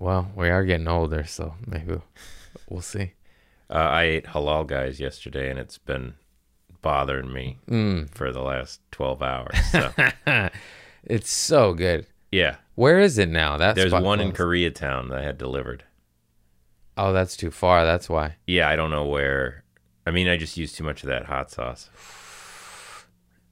[0.00, 2.00] Well, we are getting older, so maybe
[2.68, 3.12] we'll see.
[3.70, 6.14] Uh, I ate halal guys yesterday, and it's been
[6.82, 8.10] bothering me Mm.
[8.10, 9.54] for the last twelve hours.
[9.70, 10.50] So
[11.04, 12.06] It's so good.
[12.32, 13.56] yeah, Where is it now?
[13.56, 15.84] That's there's one in Koreatown that I had delivered.
[16.96, 17.84] Oh, that's too far.
[17.84, 18.34] That's why.
[18.48, 19.62] Yeah, I don't know where.
[20.06, 21.88] I mean, I just used too much of that hot sauce.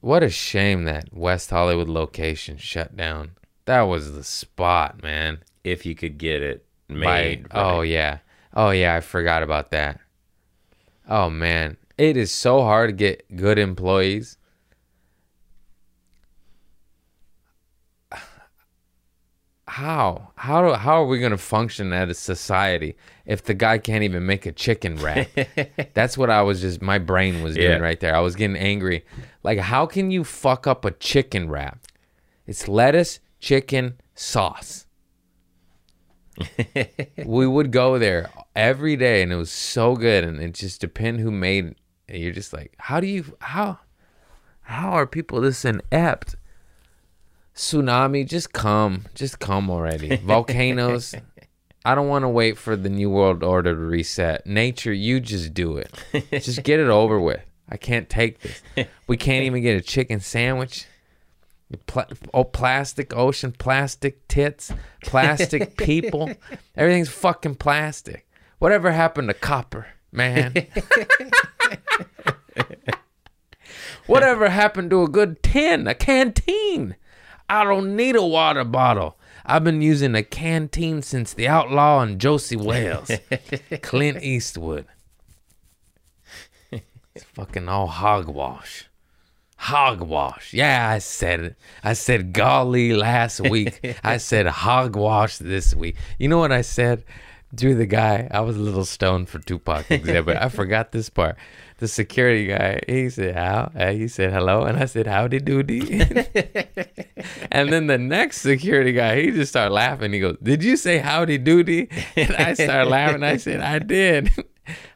[0.01, 3.33] What a shame that West Hollywood location shut down.
[3.65, 5.39] That was the spot, man.
[5.65, 8.19] If you could get it By- made, oh yeah.
[8.55, 10.01] Oh yeah, I forgot about that.
[11.09, 14.37] Oh man, it is so hard to get good employees.
[19.69, 20.33] How?
[20.35, 24.03] How do, how are we going to function as a society if the guy can't
[24.03, 25.29] even make a chicken wrap?
[25.95, 27.77] That's what I was just my brain was doing Yeah.
[27.79, 28.15] right there.
[28.15, 29.05] I was getting angry.
[29.43, 31.79] Like how can you fuck up a chicken wrap?
[32.47, 34.87] It's lettuce, chicken, sauce.
[37.27, 41.21] We would go there every day and it was so good and it just depend
[41.21, 41.75] who made
[42.09, 42.19] it.
[42.19, 43.79] you're just like how do you how
[44.63, 46.37] how are people this inept?
[47.55, 50.17] Tsunami just come just come already.
[50.25, 51.15] Volcanoes.
[51.85, 54.47] I don't want to wait for the new world order to reset.
[54.47, 55.93] Nature you just do it.
[56.31, 57.43] Just get it over with.
[57.69, 58.63] I can't take this.
[59.09, 60.87] We can't even get a chicken sandwich
[61.87, 64.73] Pla- oh, plastic ocean, plastic tits,
[65.05, 66.31] plastic people.
[66.77, 68.27] Everything's fucking plastic.
[68.59, 70.55] Whatever happened to copper, man?
[74.07, 76.97] Whatever happened to a good tin, a canteen?
[77.49, 79.19] I don't need a water bottle.
[79.45, 83.11] I've been using a canteen since the outlaw and Josey Wales,
[83.83, 84.87] Clint Eastwood.
[86.71, 88.89] It's fucking all hogwash.
[89.63, 90.53] Hogwash.
[90.53, 91.57] Yeah, I said it.
[91.85, 93.97] I said golly last week.
[94.05, 95.95] I said hogwash this week.
[96.19, 97.05] You know what I said?
[97.59, 100.37] To the guy, I was a little stoned for Tupac exhibit.
[100.37, 101.37] I forgot this part.
[101.79, 103.71] The security guy, he said how?
[103.77, 106.01] Uh, He said hello, and I said howdy doody.
[107.53, 110.13] and then the next security guy, he just started laughing.
[110.13, 113.23] He goes, "Did you say howdy doody?" And I started laughing.
[113.23, 114.33] I said, "I did."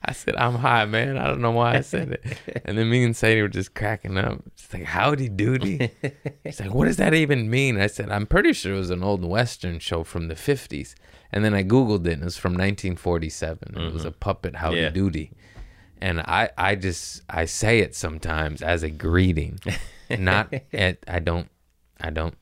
[0.04, 1.18] I said, I'm high, man.
[1.18, 2.38] I don't know why I said it.
[2.64, 4.40] And then me and Sadie were just cracking up.
[4.66, 5.92] It's like, howdy doody.
[6.44, 7.80] He's like, what does that even mean?
[7.80, 10.96] I said, I'm pretty sure it was an old Western show from the 50s.
[11.30, 13.76] And then I Googled it and it was from 1947.
[13.76, 14.18] It was a mm-hmm.
[14.18, 14.88] puppet howdy Yeah.
[14.90, 15.30] doody.
[16.00, 19.60] And I, I just, I say it sometimes as a greeting.
[20.10, 21.48] Not, at, I don't,
[22.00, 22.34] I don't,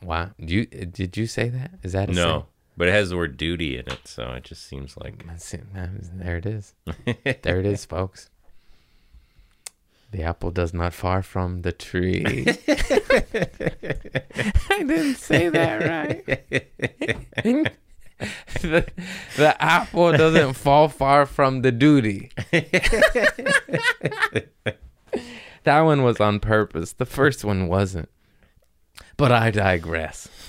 [0.00, 0.30] why?
[0.38, 1.72] Do you, did you say that?
[1.82, 2.12] Is that a?
[2.12, 2.46] No,
[2.76, 5.64] but it has the word duty in it, so it just seems like That's it.
[5.72, 6.74] There it is.
[7.42, 8.30] there it is, folks.
[10.14, 12.24] The apple does not far from the tree.
[12.28, 12.44] I
[14.84, 16.24] didn't say that right.
[18.62, 18.86] the,
[19.36, 22.30] the apple doesn't fall far from the duty.
[25.64, 26.92] that one was on purpose.
[26.92, 28.08] The first one wasn't.
[29.16, 30.28] But I digress.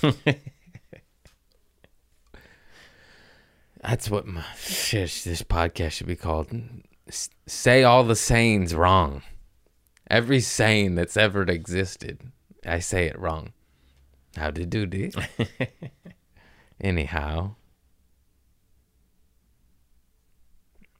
[3.82, 6.52] That's what my shit, this podcast should be called.
[7.08, 9.22] S- say all the sayings wrong.
[10.08, 12.30] Every saying that's ever existed,
[12.64, 13.52] I say it wrong.
[14.36, 15.14] How did do this?
[16.80, 17.54] Anyhow.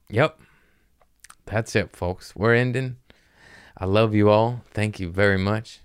[0.09, 0.41] Yep.
[1.45, 2.35] That's it, folks.
[2.35, 2.97] We're ending.
[3.77, 4.63] I love you all.
[4.73, 5.81] Thank you very much.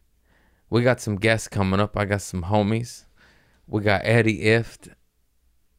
[0.69, 1.97] We got some guests coming up.
[1.97, 3.05] I got some homies.
[3.67, 4.93] We got Eddie Ifft,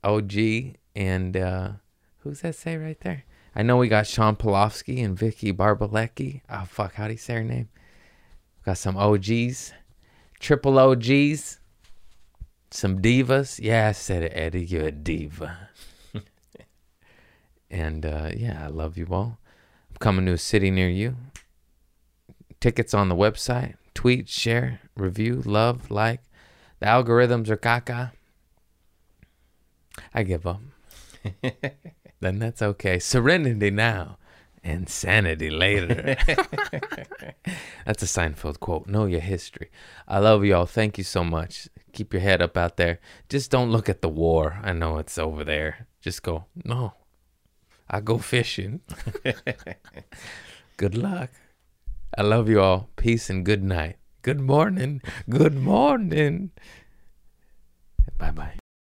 [0.05, 1.71] OG, and uh,
[2.19, 3.25] who's that say right there?
[3.55, 6.41] I know we got Sean Polofsky and Vicky Barbalecki.
[6.49, 7.69] Oh fuck, how do you say her name?
[8.65, 9.73] Got some OGs,
[10.41, 11.61] triple OGs,
[12.71, 13.61] some divas.
[13.63, 14.65] Yeah, I said it, Eddie.
[14.65, 15.69] You're a diva.
[17.71, 19.39] and uh, yeah, I love you all.
[19.91, 21.17] I'm coming to a city near you.
[22.61, 23.75] Tickets on the website.
[23.95, 26.21] Tweet, share, review, love, like.
[26.81, 28.13] The algorithms are caca.
[30.15, 30.61] I give up.
[32.23, 32.99] then that's okay.
[32.99, 34.17] Serenity now,
[34.63, 36.17] insanity later.
[37.85, 38.87] that's a Seinfeld quote.
[38.87, 39.71] Know your history.
[40.07, 40.67] I love y'all.
[40.67, 41.69] Thank you so much.
[41.93, 43.01] Keep your head up out there.
[43.29, 44.61] Just don't look at the war.
[44.63, 45.89] I know it's over there.
[46.01, 46.95] Just go, no,
[47.91, 48.81] I go fishing.
[50.77, 51.31] good luck.
[52.17, 52.89] I love you all.
[52.97, 53.97] Peace and good night.
[54.23, 55.03] Good morning.
[55.29, 56.51] Good morning.
[58.19, 58.62] Bye bye.